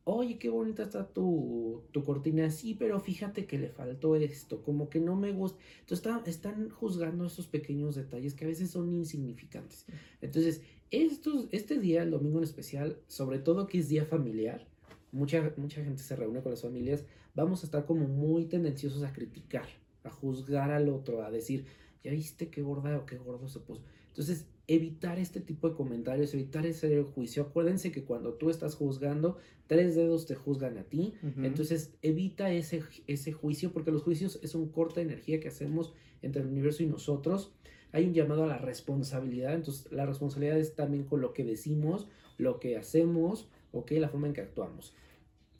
oye, 0.05 0.39
qué 0.39 0.51
bonita 0.51 0.83
está 0.83 1.07
tu, 1.09 1.83
cortina, 2.05 2.51
sí, 2.51 2.75
pero 2.75 3.01
fíjate 3.01 3.47
que 3.47 3.59
le 3.59 3.71
faltó 3.71 4.17
esto, 4.17 4.63
como 4.63 4.91
que 4.91 5.01
no 5.01 5.17
me 5.17 5.33
gusta. 5.33 5.59
Entonces 5.81 6.07
están 6.27 6.69
juzgando 6.71 7.25
estos 7.25 7.47
pequeños 7.47 7.95
detalles 7.95 8.35
que 8.35 8.45
a 8.45 8.49
veces 8.49 8.71
son 8.71 8.93
insignificantes. 8.93 9.87
Entonces, 10.21 10.63
estos, 10.91 11.49
este 11.53 11.79
día, 11.79 12.03
el 12.03 12.11
domingo 12.11 12.39
en 12.39 12.45
especial, 12.45 12.99
sobre 13.09 13.39
todo 13.39 13.67
que 13.67 13.79
es 13.79 13.89
día 13.89 14.05
familiar, 14.05 14.67
mucha, 15.11 15.55
mucha 15.57 15.83
gente 15.83 16.03
se 16.03 16.17
reúne 16.17 16.43
con 16.43 16.53
las 16.53 16.63
familias, 16.63 17.05
vamos 17.35 17.63
a 17.63 17.67
estar 17.67 17.87
como 17.87 18.07
muy 18.07 18.45
tendenciosos 18.45 19.03
a 19.05 19.13
criticar, 19.13 19.67
a 20.05 20.11
juzgar 20.11 20.71
al 20.71 20.91
otro, 20.91 21.23
a 21.23 21.31
decir, 21.31 21.65
ya 22.03 22.11
viste 22.11 22.51
qué 22.51 22.61
gorda 22.61 22.99
o 22.99 23.07
qué 23.07 23.17
gordo 23.17 23.49
se 23.49 23.61
puso. 23.61 23.83
Entonces, 24.09 24.47
evitar 24.67 25.19
este 25.19 25.41
tipo 25.41 25.69
de 25.69 25.75
comentarios, 25.75 26.33
evitar 26.35 26.65
ese 26.67 27.03
juicio. 27.03 27.43
Acuérdense 27.43 27.93
que 27.93 28.05
cuando 28.05 28.35
tú 28.35 28.51
estás 28.51 28.75
juzgando, 28.75 29.39
tres 29.67 29.95
dedos 29.95 30.27
te 30.27 30.35
juzgan 30.35 30.79
a 30.79 30.85
ti. 30.85 31.15
Entonces, 31.43 31.93
evita 32.03 32.51
ese, 32.51 32.83
ese 33.07 33.33
juicio, 33.33 33.73
porque 33.73 33.91
los 33.91 34.03
juicios 34.03 34.39
es 34.43 34.55
un 34.55 34.69
corte 34.69 35.01
de 35.01 35.07
energía 35.07 35.41
que 35.41 35.49
hacemos 35.49 35.93
entre 36.23 36.43
el 36.43 36.49
universo 36.49 36.83
y 36.83 36.87
nosotros. 36.87 37.53
Hay 37.93 38.07
un 38.07 38.15
llamado 38.15 38.45
a 38.45 38.47
la 38.49 38.59
responsabilidad. 38.59 39.55
Entonces, 39.55 39.91
la 39.93 40.07
responsabilidad 40.07 40.59
es 40.59 40.75
también 40.75 41.05
con 41.05 41.21
lo 41.21 41.33
que 41.33 41.45
decimos, 41.45 42.09
lo 42.39 42.59
que 42.59 42.77
hacemos, 42.77 43.49
ok, 43.73 43.93
la 43.93 44.09
forma 44.09 44.29
en 44.29 44.33
que 44.33 44.41
actuamos. 44.41 44.95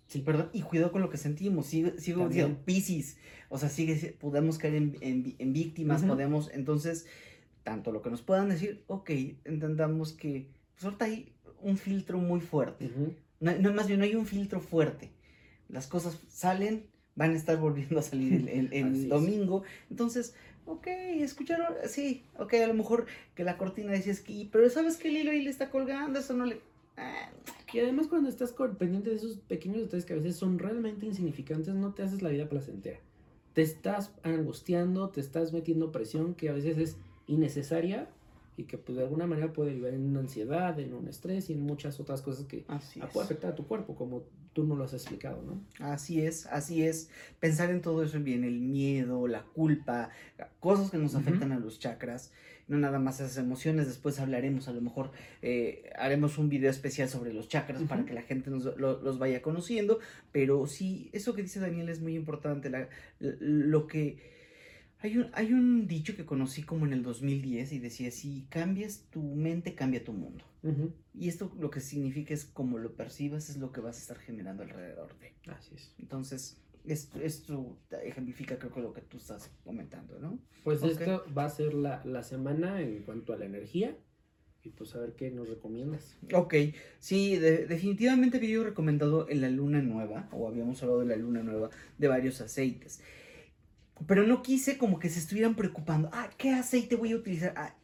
Sí, 0.07 0.21
perdón, 0.21 0.51
y 0.53 0.63
cuidado 0.63 0.93
con 0.93 1.01
lo 1.01 1.11
que 1.11 1.17
sentimos, 1.17 1.67
sigo, 1.67 1.91
sigo 1.99 2.29
diciendo, 2.29 2.59
piscis, 2.65 3.17
o 3.49 3.59
sea, 3.59 3.69
sigue, 3.69 4.15
podemos 4.21 4.59
caer 4.59 4.75
en, 4.75 5.35
en, 5.39 5.53
víctimas, 5.53 6.03
podemos, 6.03 6.51
entonces, 6.53 7.07
tanto 7.65 7.91
lo 7.91 8.03
que 8.03 8.11
nos 8.11 8.23
puedan 8.23 8.51
decir, 8.51 8.85
ok, 8.87 9.11
entendamos 9.45 10.13
que 10.13 10.47
pues 10.75 10.85
ahorita 10.85 11.07
hay 11.07 11.33
un 11.63 11.77
filtro 11.77 12.19
muy 12.19 12.41
fuerte. 12.41 12.91
no, 13.41 13.73
más 13.73 13.89
bien, 13.89 13.99
no 13.99 14.05
hay 14.05 14.15
un 14.15 14.27
filtro 14.27 14.61
fuerte. 14.61 15.11
Las 15.69 15.87
cosas 15.87 16.21
salen, 16.29 16.87
van 17.17 17.33
a 17.33 17.37
estar 17.37 17.57
volviendo 17.61 17.99
a 17.99 18.03
salir 18.03 18.49
el, 18.49 19.09
domingo. 19.09 19.63
Entonces, 19.91 20.35
ok, 20.67 20.87
escucharon, 20.87 21.75
sí, 21.87 22.23
ok, 22.39 22.55
a 22.55 22.67
lo 22.67 22.75
mejor 22.75 23.07
que 23.35 23.45
la 23.45 23.57
cortina 23.57 23.93
decía 23.93 24.13
esquí, 24.13 24.49
pero 24.53 24.69
sabes 24.69 24.97
que 24.97 25.09
el 25.09 25.17
hilo 25.17 25.31
ahí 25.31 25.43
le 25.43 25.51
está 25.51 25.71
colgando, 25.71 26.19
eso 26.21 26.35
no 26.35 26.45
le... 26.45 26.61
Ah, 26.97 27.31
y 27.73 27.81
además 27.81 28.07
cuando 28.07 28.29
estás 28.29 28.55
pendiente 28.79 29.11
de 29.11 29.17
esos 29.17 29.39
pequeños 29.39 29.81
detalles 29.83 30.05
que 30.05 30.13
a 30.13 30.17
veces 30.17 30.37
son 30.37 30.61
realmente 30.61 31.07
insignificantes, 31.07 31.75
no 31.75 31.93
te 31.93 32.05
haces 32.05 32.23
la 32.23 32.29
vida 32.29 32.49
placentera. 32.49 33.01
Te 33.53 33.63
estás 33.63 34.13
angustiando, 34.23 35.09
te 35.09 35.21
estás 35.21 35.53
metiendo 35.53 35.91
presión 35.91 36.35
que 36.35 36.51
a 36.51 36.53
veces 36.53 36.79
es 36.79 36.97
innecesaria 37.27 38.09
y 38.57 38.65
que 38.65 38.79
pues 38.79 38.97
de 38.97 39.03
alguna 39.05 39.27
manera 39.27 39.53
puede 39.53 39.71
derivar 39.71 39.95
en 39.95 40.03
una 40.07 40.21
ansiedad, 40.21 40.79
en 40.79 40.95
un 40.95 41.09
estrés 41.09 41.51
y 41.51 41.55
en 41.55 41.61
muchas 41.63 41.99
otras 41.99 42.23
cosas 42.23 42.45
que 42.47 42.65
así 42.69 43.01
puede 43.13 43.25
afectar 43.25 43.51
a 43.53 43.55
tu 43.57 43.67
cuerpo, 43.67 43.97
como 43.97 44.23
tú 44.53 44.63
no 44.65 44.77
lo 44.77 44.85
has 44.85 44.95
explicado, 44.95 45.43
¿no? 45.43 45.61
Así 45.85 46.23
es, 46.25 46.47
así 46.47 46.85
es. 46.85 47.11
Pensar 47.41 47.71
en 47.71 47.81
todo 47.83 48.05
eso 48.05 48.21
viene 48.21 48.47
el 48.47 48.61
miedo, 48.61 49.27
la 49.27 49.43
culpa, 49.43 50.11
cosas 50.61 50.93
que 50.93 50.99
nos 50.99 51.17
afectan 51.17 51.51
a 51.51 51.59
los 51.59 51.81
chakras, 51.81 52.31
no 52.69 52.79
nada 52.79 53.01
más 53.01 53.19
esas 53.19 53.37
emociones. 53.39 53.89
Después 53.89 54.21
hablaremos, 54.21 54.69
a 54.69 54.73
lo 54.73 54.81
mejor 54.81 55.11
eh, 55.43 55.91
haremos 55.99 56.39
un 56.39 56.49
video 56.49 56.71
especial 56.71 57.09
sobre 57.09 57.33
los 57.33 57.49
chakras 57.49 57.83
para 57.83 58.05
que 58.07 58.15
la 58.15 58.23
gente 58.23 58.51
nos, 58.51 58.65
lo- 58.79 59.03
los 59.03 59.19
vaya 59.19 59.43
conociendo. 59.43 59.99
Pero 60.31 60.69
sí, 60.69 61.11
eso 61.13 61.35
que 61.35 61.43
dice 61.43 61.59
Daniel 61.59 61.89
es 61.89 62.01
muy 62.01 62.15
importante. 62.15 62.71
la- 62.71 62.89
lo 63.19 63.89
que. 63.89 64.34
Hay 65.05 65.19
un, 65.19 65.29
hay 65.35 65.53
un 65.53 65.87
dicho 65.87 66.17
que 66.17 66.25
conocí 66.25 66.63
como 66.63 66.87
en 66.87 66.95
el 66.95 67.03
2010 67.03 67.73
y 67.73 67.79
decía: 67.79 68.11
si 68.11 68.47
cambias 68.49 69.05
tu 69.11 69.21
mente, 69.23 69.75
cambia 69.75 70.03
tu 70.03 70.15
mundo. 70.15 70.43
Y 71.13 71.29
esto 71.29 71.53
lo 71.61 71.69
que 71.71 71.81
significa 71.81 72.33
es 72.33 72.47
como 72.47 72.79
lo 72.79 72.95
percibas, 72.97 73.51
es 73.51 73.59
lo 73.59 73.71
que 73.71 73.83
vas 73.83 73.99
a 73.99 74.01
estar 74.01 74.19
generando 74.19 74.63
alrededor 74.63 75.15
de. 75.19 75.35
Así 75.53 75.75
es. 75.75 75.93
Entonces, 75.99 76.57
esto, 76.87 77.21
esto 77.21 77.79
ejemplifica 78.03 78.59
creo 78.59 78.73
que 78.73 78.81
lo 78.81 78.95
que 78.95 79.03
tú 79.03 79.19
estás 79.19 79.51
comentando, 79.63 80.19
¿no? 80.19 80.39
Pues 80.65 80.83
Ok. 80.83 80.93
esto 80.93 81.23
va 81.37 81.45
a 81.45 81.51
ser 81.51 81.75
la, 81.75 82.03
la 82.07 82.23
semana 82.23 82.81
en 82.81 83.03
cuanto 83.03 83.35
a 83.35 83.37
la 83.37 83.45
energía 83.45 83.95
y 84.63 84.71
pues 84.71 84.95
a 84.95 85.01
ver 85.01 85.13
qué 85.17 85.31
nos 85.31 85.51
recomiendas. 85.51 86.17
Ok, 86.33 86.55
sí, 86.99 87.37
de- 87.37 87.67
definitivamente 87.67 88.39
había 88.39 88.63
recomendado 88.63 89.29
en 89.29 89.43
la 89.43 89.51
luna 89.51 89.83
nueva, 89.83 90.31
o 90.33 90.49
habíamos 90.49 90.83
hablado 90.83 91.01
de 91.01 91.07
la 91.07 91.17
luna 91.17 91.43
nueva, 91.43 91.69
de 91.99 92.09
varios 92.09 92.41
aceites. 92.41 93.03
Pero 94.07 94.27
no 94.27 94.43
quise 94.43 94.77
como 94.77 94.99
que 94.99 95.09
se 95.09 95.19
estuvieran 95.19 95.55
preocupando, 95.55 96.11
ah, 96.13 96.31
¿qué 96.37 96.51
aceite 96.51 96.97
voy 96.97 97.13
a 97.13 97.17
utilizar? 97.17 97.55
Ah, 97.57 97.75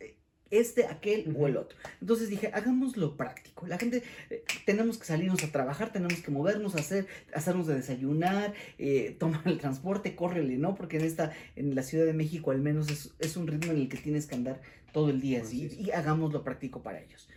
este, 0.51 0.87
aquel 0.87 1.35
o 1.39 1.47
el 1.47 1.57
otro. 1.57 1.79
Entonces 2.01 2.29
dije, 2.29 2.51
hagámoslo 2.53 3.17
práctico. 3.17 3.67
La 3.67 3.79
gente, 3.79 4.03
eh, 4.31 4.45
tenemos 4.67 4.99
que 4.99 5.07
salirnos 5.07 5.43
a 5.45 5.53
trabajar, 5.53 5.93
tenemos 5.93 6.21
que 6.21 6.31
movernos, 6.31 6.75
hacer, 6.75 7.07
hacernos 7.33 7.67
de 7.67 7.77
desayunar, 7.77 8.53
eh, 8.79 9.17
tomar 9.21 9.43
el 9.47 9.59
transporte, 9.59 10.17
córrele, 10.17 10.57
¿no? 10.57 10.75
Porque 10.75 10.99
en 10.99 11.05
esta, 11.05 11.33
en 11.57 11.75
la 11.75 11.83
Ciudad 11.83 12.05
de 12.05 12.15
México 12.15 12.51
al 12.51 12.61
menos 12.61 12.91
es, 12.91 13.15
es 13.19 13.37
un 13.37 13.47
ritmo 13.47 13.73
en 13.73 13.79
el 13.79 13.89
que 13.89 13.99
tienes 13.99 14.27
que 14.27 14.35
andar 14.35 14.61
todo 14.93 15.11
el 15.11 15.21
día 15.21 15.43
así. 15.43 15.67
Es. 15.67 15.79
Y 15.79 15.93
hagámoslo 15.93 16.43
práctico 16.43 16.83
para 16.83 17.01
ellos. 17.01 17.29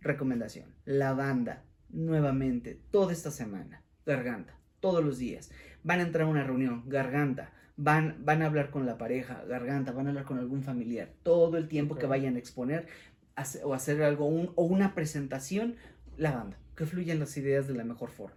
Recomendación, 0.00 0.74
lavanda, 0.84 1.64
nuevamente, 1.88 2.80
toda 2.90 3.12
esta 3.12 3.30
semana, 3.30 3.82
garganta, 4.06 4.56
todos 4.80 5.04
los 5.04 5.18
días. 5.18 5.50
Van 5.84 6.00
a 6.00 6.04
entrar 6.04 6.26
a 6.26 6.30
una 6.30 6.44
reunión, 6.44 6.84
garganta. 6.86 7.52
Van, 7.76 8.16
van 8.24 8.42
a 8.42 8.46
hablar 8.46 8.70
con 8.70 8.84
la 8.86 8.98
pareja, 8.98 9.44
garganta, 9.48 9.92
van 9.92 10.06
a 10.06 10.10
hablar 10.10 10.24
con 10.24 10.38
algún 10.38 10.62
familiar. 10.62 11.10
Todo 11.22 11.56
el 11.56 11.68
tiempo 11.68 11.96
que 11.96 12.06
vayan 12.06 12.36
a 12.36 12.38
exponer 12.38 12.86
hace- 13.34 13.64
o 13.64 13.72
hacer 13.74 14.02
algo 14.02 14.26
un- 14.26 14.52
o 14.56 14.64
una 14.64 14.94
presentación, 14.94 15.76
lavanda, 16.16 16.58
que 16.76 16.84
fluyan 16.86 17.18
las 17.18 17.36
ideas 17.36 17.66
de 17.66 17.74
la 17.74 17.84
mejor 17.84 18.10
forma. 18.10 18.36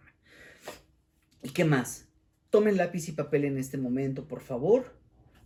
¿Y 1.44 1.50
qué 1.50 1.66
más? 1.66 2.08
Tomen 2.50 2.78
lápiz 2.78 3.10
y 3.10 3.12
papel 3.12 3.44
en 3.44 3.58
este 3.58 3.78
momento, 3.78 4.28
por 4.28 4.40
favor, 4.40 4.98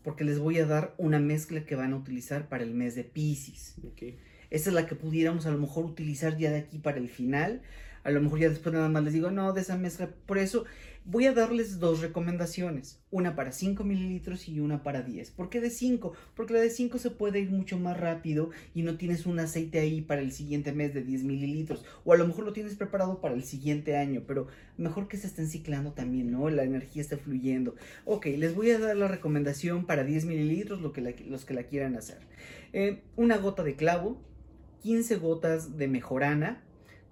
porque 0.04 0.23
les 0.23 0.39
voy 0.39 0.60
a 0.60 0.65
dar 0.65 0.93
una 0.97 1.19
mezcla 1.19 1.65
que 1.65 1.75
van 1.75 1.93
a 1.93 1.97
utilizar 1.97 2.47
para 2.47 2.63
el 2.63 2.73
mes 2.73 2.95
de 2.95 3.04
Pisces. 3.04 3.75
Ok. 3.84 4.04
Esa 4.52 4.69
es 4.69 4.73
la 4.73 4.86
que 4.86 4.95
pudiéramos 4.95 5.45
a 5.45 5.52
lo 5.52 5.58
mejor 5.58 5.86
utilizar 5.86 6.38
ya 6.38 6.52
de 6.52 6.60
aquí 6.60 6.78
para 6.80 6.97
el 6.97 7.10
final. 7.10 7.62
A 8.03 8.12
lo 8.12 8.21
mejor 8.21 8.39
ya 8.39 8.49
después 8.49 8.73
nada 8.73 8.89
más 8.89 9.03
les 9.03 9.13
digo, 9.13 9.31
no, 9.31 9.53
de 9.53 9.62
esa 9.62 9.77
mezcla. 9.77 10.09
Por 10.25 10.38
eso 10.38 10.65
voy 11.05 11.25
a 11.25 11.33
darles 11.33 11.79
dos 11.79 12.01
recomendaciones. 12.01 12.99
Una 13.12 13.35
para 13.35 13.51
5 13.51 13.83
mililitros 13.83 14.47
y 14.47 14.59
una 14.59 14.83
para 14.83 15.01
10. 15.01 15.31
¿Por 15.31 15.49
qué 15.49 15.59
de 15.59 15.69
5? 15.69 16.13
Porque 16.35 16.53
la 16.53 16.59
de 16.59 16.69
5 16.69 16.97
se 16.99 17.09
puede 17.12 17.39
ir 17.39 17.49
mucho 17.49 17.79
más 17.79 17.99
rápido 17.99 18.51
y 18.75 18.83
no 18.83 18.97
tienes 18.97 19.25
un 19.25 19.39
aceite 19.39 19.79
ahí 19.79 20.01
para 20.01 20.21
el 20.21 20.31
siguiente 20.31 20.71
mes 20.71 20.93
de 20.93 21.01
10 21.03 21.23
mililitros. 21.23 21.83
O 22.05 22.13
a 22.13 22.17
lo 22.17 22.27
mejor 22.27 22.45
lo 22.45 22.53
tienes 22.53 22.75
preparado 22.75 23.21
para 23.21 23.33
el 23.33 23.43
siguiente 23.43 23.97
año. 23.97 24.23
Pero 24.27 24.47
mejor 24.77 25.07
que 25.07 25.17
se 25.17 25.27
estén 25.27 25.47
ciclando 25.47 25.93
también, 25.93 26.31
¿no? 26.31 26.49
La 26.49 26.63
energía 26.63 27.01
esté 27.01 27.17
fluyendo. 27.17 27.75
Ok, 28.05 28.27
les 28.38 28.53
voy 28.55 28.71
a 28.71 28.79
dar 28.79 28.95
la 28.95 29.07
recomendación 29.07 29.85
para 29.85 30.03
10 30.03 30.25
mililitros, 30.25 30.81
lo 30.81 30.93
que 30.93 31.01
la- 31.01 31.13
los 31.27 31.45
que 31.45 31.53
la 31.53 31.63
quieran 31.63 31.95
hacer. 31.95 32.19
Eh, 32.73 33.01
una 33.15 33.38
gota 33.38 33.63
de 33.63 33.75
clavo, 33.75 34.21
15 34.81 35.15
gotas 35.15 35.77
de 35.77 35.88
mejorana, 35.88 36.63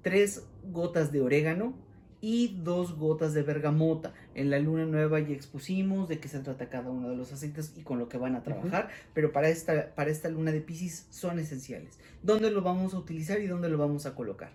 3 0.10 0.44
gotas 0.72 1.12
de 1.12 1.20
orégano 1.22 1.74
y 2.22 2.60
2 2.64 2.98
gotas 2.98 3.34
de 3.34 3.44
bergamota. 3.44 4.14
En 4.36 4.50
la 4.50 4.58
luna 4.60 4.86
nueva 4.86 5.20
ya 5.20 5.34
expusimos 5.36 6.08
de 6.08 6.20
qué 6.20 6.30
se 6.30 6.40
trata 6.40 6.70
cada 6.70 6.90
uno 6.90 7.10
de 7.10 7.18
los 7.18 7.34
aceites 7.34 7.74
y 7.76 7.82
con 7.82 8.00
lo 8.00 8.08
que 8.08 8.18
van 8.18 8.36
a 8.36 8.42
trabajar, 8.42 8.88
pero 9.14 9.34
para 9.34 9.50
esta, 9.50 9.94
para 9.96 10.10
esta 10.10 10.30
luna 10.30 10.52
de 10.54 10.62
Pisces 10.62 11.08
son 11.10 11.40
esenciales. 11.40 12.00
¿Dónde 12.24 12.50
lo 12.52 12.62
vamos 12.62 12.94
a 12.94 13.00
utilizar 13.00 13.42
y 13.42 13.48
dónde 13.48 13.68
lo 13.70 13.78
vamos 13.78 14.06
a 14.06 14.16
colocar? 14.16 14.52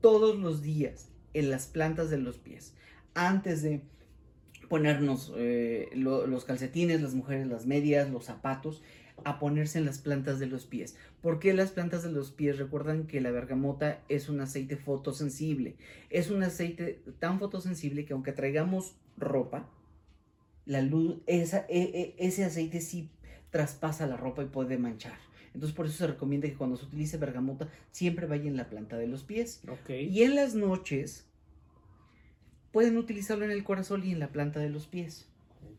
Todos 0.00 0.38
los 0.38 0.62
días 0.62 1.10
en 1.34 1.50
las 1.50 1.66
plantas 1.66 2.08
de 2.08 2.16
los 2.18 2.38
pies. 2.38 2.72
Antes 3.14 3.62
de 3.62 3.82
ponernos 4.68 5.32
eh, 5.36 5.90
lo- 5.94 6.26
los 6.26 6.44
calcetines, 6.44 7.02
las 7.02 7.14
mujeres 7.14 7.46
las 7.46 7.66
medias, 7.66 8.10
los 8.10 8.24
zapatos, 8.24 8.82
a 9.24 9.38
ponerse 9.38 9.78
en 9.78 9.84
las 9.84 9.98
plantas 9.98 10.38
de 10.38 10.46
los 10.46 10.66
pies. 10.66 10.96
¿Por 11.22 11.38
qué 11.38 11.54
las 11.54 11.70
plantas 11.70 12.02
de 12.02 12.12
los 12.12 12.30
pies? 12.30 12.58
Recuerdan 12.58 13.06
que 13.06 13.20
la 13.20 13.30
bergamota 13.30 14.02
es 14.08 14.28
un 14.28 14.40
aceite 14.40 14.76
fotosensible. 14.76 15.76
Es 16.10 16.30
un 16.30 16.42
aceite 16.42 17.02
tan 17.18 17.38
fotosensible 17.38 18.04
que 18.04 18.12
aunque 18.12 18.32
traigamos 18.32 18.96
ropa, 19.16 19.68
la 20.66 20.82
luz, 20.82 21.18
esa, 21.26 21.66
e- 21.68 21.90
e- 21.94 22.14
ese 22.18 22.44
aceite 22.44 22.80
sí 22.80 23.10
traspasa 23.50 24.06
la 24.06 24.16
ropa 24.16 24.42
y 24.42 24.46
puede 24.46 24.78
manchar. 24.78 25.18
Entonces 25.54 25.76
por 25.76 25.86
eso 25.86 25.98
se 25.98 26.06
recomienda 26.08 26.48
que 26.48 26.54
cuando 26.54 26.76
se 26.76 26.86
utilice 26.86 27.16
bergamota 27.16 27.68
siempre 27.92 28.26
vaya 28.26 28.48
en 28.48 28.56
la 28.56 28.68
planta 28.68 28.96
de 28.96 29.06
los 29.06 29.22
pies. 29.22 29.60
Y 30.10 30.22
en 30.22 30.34
las 30.34 30.54
noches 30.54 31.26
pueden 32.72 32.96
utilizarlo 32.96 33.44
en 33.44 33.52
el 33.52 33.62
corazón 33.62 34.04
y 34.04 34.10
en 34.10 34.18
la 34.18 34.32
planta 34.32 34.58
de 34.58 34.68
los 34.68 34.88
pies. 34.88 35.28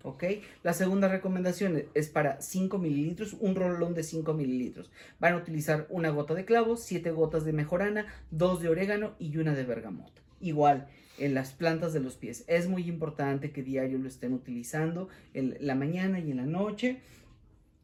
¿Ok? 0.06 0.24
La 0.62 0.74
segunda 0.74 1.08
recomendación 1.08 1.86
es 1.96 2.10
para 2.10 2.40
5 2.40 2.78
mililitros, 2.78 3.36
un 3.40 3.56
rolón 3.56 3.96
de 3.96 4.04
5 4.04 4.36
mililitros. 4.36 4.92
Van 5.20 5.34
a 5.34 5.38
utilizar 5.38 5.88
una 5.90 6.10
gota 6.10 6.36
de 6.36 6.46
clavo, 6.46 6.78
7 6.78 7.10
gotas 7.10 7.44
de 7.44 7.54
mejorana, 7.54 8.06
2 8.30 8.62
de 8.62 8.70
orégano 8.70 9.16
y 9.18 9.36
una 9.38 9.56
de 9.56 9.64
bergamota. 9.64 10.22
Igual, 10.40 10.88
en 11.18 11.34
las 11.34 11.54
plantas 11.54 11.92
de 11.92 12.02
los 12.02 12.18
pies. 12.18 12.44
Es 12.48 12.68
muy 12.68 12.88
importante 12.88 13.52
que 13.52 13.64
diario 13.64 13.98
lo 13.98 14.08
estén 14.08 14.34
utilizando 14.34 15.10
en 15.34 15.58
la 15.60 15.74
mañana 15.74 16.20
y 16.20 16.30
en 16.30 16.38
la 16.38 16.46
noche. 16.46 17.02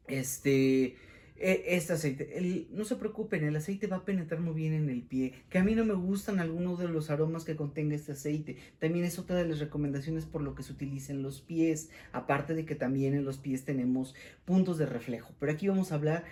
Este, 0.07 0.97
este 1.43 1.93
aceite, 1.93 2.37
el- 2.37 2.67
no 2.71 2.85
se 2.85 2.95
preocupen, 2.95 3.43
el 3.43 3.55
aceite 3.55 3.87
va 3.87 3.97
a 3.97 4.05
penetrar 4.05 4.41
muy 4.41 4.53
bien 4.53 4.73
en 4.73 4.89
el 4.89 5.01
pie. 5.01 5.33
Que 5.49 5.57
a 5.57 5.63
mí 5.63 5.73
no 5.75 5.83
me 5.85 5.93
gustan 5.93 6.39
algunos 6.39 6.77
de 6.79 6.87
los 6.87 7.09
aromas 7.09 7.43
que 7.45 7.55
contenga 7.55 7.95
este 7.95 8.11
aceite. 8.11 8.57
También 8.79 9.05
es 9.05 9.17
otra 9.19 9.35
de 9.35 9.47
las 9.47 9.59
recomendaciones 9.59 10.25
por 10.25 10.41
lo 10.41 10.53
que 10.55 10.63
se 10.63 10.71
utiliza 10.73 11.11
en 11.13 11.23
los 11.23 11.41
pies. 11.41 11.89
Aparte 12.11 12.53
de 12.53 12.65
que 12.65 12.75
también 12.75 13.13
en 13.13 13.25
los 13.25 13.37
pies 13.37 13.65
tenemos 13.65 14.13
puntos 14.45 14.77
de 14.77 14.85
reflejo. 14.85 15.33
Pero 15.39 15.51
aquí 15.51 15.67
vamos 15.67 15.91
a 15.91 15.95
hablar, 15.95 16.23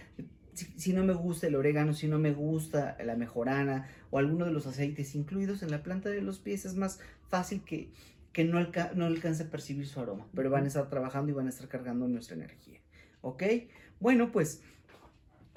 si, 0.53 0.65
si 0.77 0.93
no 0.93 1.03
me 1.03 1.13
gusta 1.13 1.47
el 1.47 1.55
orégano, 1.55 1.93
si 1.93 2.07
no 2.07 2.19
me 2.19 2.31
gusta 2.31 2.97
la 3.03 3.15
mejorana 3.15 3.87
o 4.11 4.19
alguno 4.19 4.45
de 4.45 4.51
los 4.51 4.67
aceites 4.67 5.15
incluidos 5.15 5.63
en 5.63 5.71
la 5.71 5.83
planta 5.83 6.09
de 6.09 6.21
los 6.21 6.39
pies, 6.39 6.65
es 6.65 6.75
más 6.75 6.99
fácil 7.29 7.61
que, 7.63 7.89
que 8.33 8.43
no, 8.43 8.57
alca- 8.57 8.91
no 8.95 9.05
alcance 9.05 9.43
a 9.43 9.49
percibir 9.49 9.87
su 9.87 9.99
aroma. 9.99 10.27
Pero 10.35 10.49
van 10.49 10.65
a 10.65 10.67
estar 10.67 10.89
trabajando 10.89 11.31
y 11.31 11.35
van 11.35 11.47
a 11.47 11.49
estar 11.49 11.67
cargando 11.67 12.07
nuestra 12.07 12.35
energía. 12.35 12.79
¿Ok? 13.21 13.43
Bueno, 13.99 14.31
pues, 14.31 14.61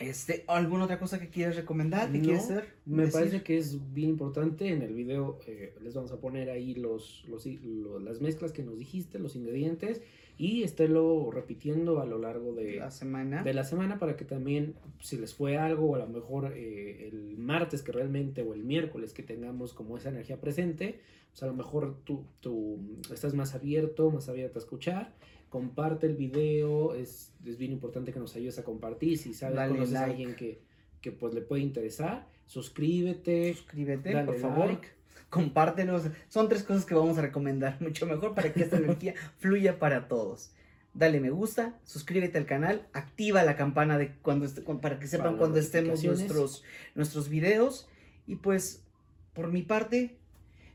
este, 0.03 0.45
¿alguna 0.49 0.85
otra 0.85 0.99
cosa 0.99 1.19
que 1.21 1.29
quieres 1.29 1.57
recomendar? 1.57 2.11
¿Que 2.12 2.19
No, 2.19 2.25
quieres 2.25 2.45
hacer? 2.45 2.65
Me 2.87 3.05
Decir? 3.05 3.12
parece 3.21 3.43
que 3.43 3.57
es 3.59 3.93
bien 3.95 4.11
importante. 4.11 4.69
En 4.69 4.83
el 4.83 4.95
video 4.95 5.38
eh, 5.47 5.75
les 5.83 5.95
vamos 5.95 6.12
a 6.12 6.21
poner 6.21 6.51
ahí 6.51 6.75
los, 6.75 7.25
los, 7.29 7.47
lo- 7.47 7.99
las 8.01 8.21
mezclas 8.21 8.53
que 8.53 8.62
nos 8.62 8.79
dijiste, 8.79 9.19
los 9.19 9.37
ingredientes, 9.37 10.03
y 10.38 10.62
estélo 10.62 11.31
repitiendo 11.31 12.01
a 12.01 12.07
lo 12.07 12.19
largo 12.19 12.53
de, 12.55 12.77
la 12.77 12.91
semana. 12.91 13.43
de 13.43 13.55
la 13.55 13.65
semana 13.65 13.99
para 13.99 14.17
que 14.17 14.25
también, 14.25 14.75
si 15.01 15.17
les 15.19 15.35
fue 15.35 15.57
algo, 15.59 15.91
o 15.91 15.95
a 15.95 15.99
lo 15.99 16.09
mejor 16.09 16.53
eh, 16.57 17.09
el 17.09 17.37
martes 17.38 17.83
que 17.83 17.93
realmente, 17.93 18.43
o 18.43 18.55
el 18.55 18.65
miércoles 18.65 19.12
que 19.12 19.23
tengamos 19.23 19.73
como 19.75 19.97
esa 19.97 20.09
energía 20.09 20.41
presente, 20.41 21.01
pues 21.31 21.43
a 21.43 21.47
lo 21.47 21.55
mejor 21.55 21.97
tú, 22.05 22.25
tú 22.41 22.79
estás 23.12 23.35
más 23.35 23.55
abierto, 23.55 24.11
más 24.11 24.29
abierto 24.29 24.59
a 24.59 24.62
escuchar. 24.62 25.15
Comparte 25.53 26.07
el 26.07 26.15
video, 26.17 26.95
es, 26.95 27.31
es 27.45 27.59
bien 27.59 27.73
importante 27.73 28.11
que 28.11 28.19
nos 28.19 28.35
ayudes 28.37 28.59
a 28.59 28.65
compartir. 28.65 29.19
Si 29.19 29.35
sabes, 29.35 29.57
Dale 29.57 29.75
conoces 29.75 29.95
a 29.97 30.05
alguien 30.05 30.35
que, 30.35 30.62
que 31.03 31.12
pues 31.12 31.35
le 31.35 31.43
puede 31.43 31.61
interesar, 31.61 32.27
suscríbete, 32.47 33.53
Suscríbete, 33.53 34.15
dale 34.15 34.25
por 34.27 34.38
favor. 34.38 34.67
like. 34.69 34.88
Compártenos. 35.29 36.05
Son 36.31 36.49
tres 36.49 36.62
cosas 36.62 36.87
que 36.87 36.95
vamos 36.95 37.19
a 37.19 37.21
recomendar 37.21 37.77
mucho 37.83 38.07
mejor 38.07 38.35
para 38.35 38.51
que 38.51 38.62
esta 38.62 38.77
energía 38.85 39.12
fluya 39.41 39.79
para 39.79 40.09
todos. 40.09 40.53
dale 40.95 41.21
me 41.21 41.29
gusta, 41.29 41.79
suscríbete 41.85 42.38
al 42.38 42.47
canal, 42.47 42.88
activa 42.95 43.43
la 43.43 43.55
campana 43.55 43.99
de 43.99 44.15
cuando 44.23 44.47
para 44.81 44.99
que 44.99 45.07
sepan 45.07 45.27
Para 45.33 45.38
cuando 45.38 45.59
estemos 45.59 46.03
nuestros, 46.03 46.65
nuestros 46.95 47.29
videos. 47.29 47.91
Y 48.27 48.37
pues, 48.37 48.83
por 49.35 49.53
mi 49.53 49.61
parte, 49.62 50.17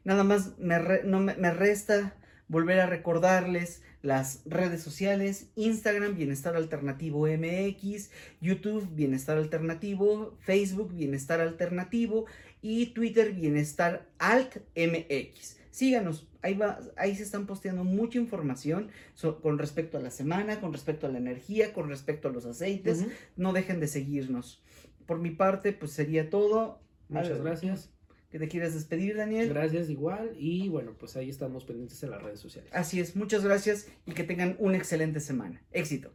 nada 0.04 0.24
más 0.24 0.58
me, 0.60 0.78
re- 0.78 1.02
no 1.04 1.20
me, 1.20 1.36
me 1.36 1.52
resta 1.52 2.16
volver 2.48 2.80
a 2.80 2.86
recordarles 2.86 3.82
las 4.02 4.42
redes 4.46 4.82
sociales, 4.82 5.48
Instagram, 5.56 6.16
Bienestar 6.16 6.56
Alternativo 6.56 7.28
MX, 7.28 8.12
YouTube, 8.42 8.88
Bienestar 8.94 9.38
Alternativo, 9.38 10.38
Facebook, 10.40 10.94
Bienestar 10.94 11.42
Alternativo 11.42 12.26
y 12.62 12.88
Twitter, 12.88 13.34
Bienestar 13.34 14.08
Alt 14.20 14.58
MX. 14.76 15.58
Síganos, 15.72 16.28
ahí, 16.42 16.56
va, 16.56 16.80
ahí 16.96 17.16
se 17.16 17.24
están 17.24 17.46
posteando 17.46 17.84
mucha 17.84 18.18
información 18.18 18.90
so- 19.14 19.42
con 19.42 19.60
respecto 19.60 19.98
a 19.98 20.02
la 20.02 20.10
semana, 20.10 20.60
con 20.60 20.74
respecto 20.74 21.06
a 21.06 21.10
la 21.12 21.20
energía, 21.20 21.74
con 21.74 21.90
respecto 21.90 22.30
a 22.30 22.32
los 22.32 22.46
aceites. 22.46 23.06
No 23.36 23.54
dejen 23.54 23.80
de 23.80 23.88
seguirnos. 23.88 24.64
Por 25.06 25.20
mi 25.20 25.32
parte, 25.32 25.74
pues 25.74 25.92
sería 25.92 26.30
todo. 26.30 26.82
Muchas 27.10 27.42
gracias. 27.44 27.92
¿Que 28.30 28.40
te 28.40 28.48
quieres 28.48 28.74
despedir, 28.74 29.16
Daniel? 29.16 29.50
Gracias 29.50 29.90
igual. 29.90 30.36
Y 30.38 30.68
bueno, 30.70 30.96
pues 31.00 31.16
ahí 31.16 31.30
estamos 31.30 31.64
pendientes 31.64 32.02
en 32.04 32.12
las 32.12 32.22
redes 32.22 32.40
sociales. 32.40 32.70
Así 32.74 33.00
es, 33.00 33.16
muchas 33.16 33.44
gracias 33.44 33.88
y 34.06 34.12
que 34.12 34.24
tengan 34.24 34.56
una 34.60 34.78
excelente 34.78 35.20
semana. 35.20 35.64
Éxito. 35.72 36.14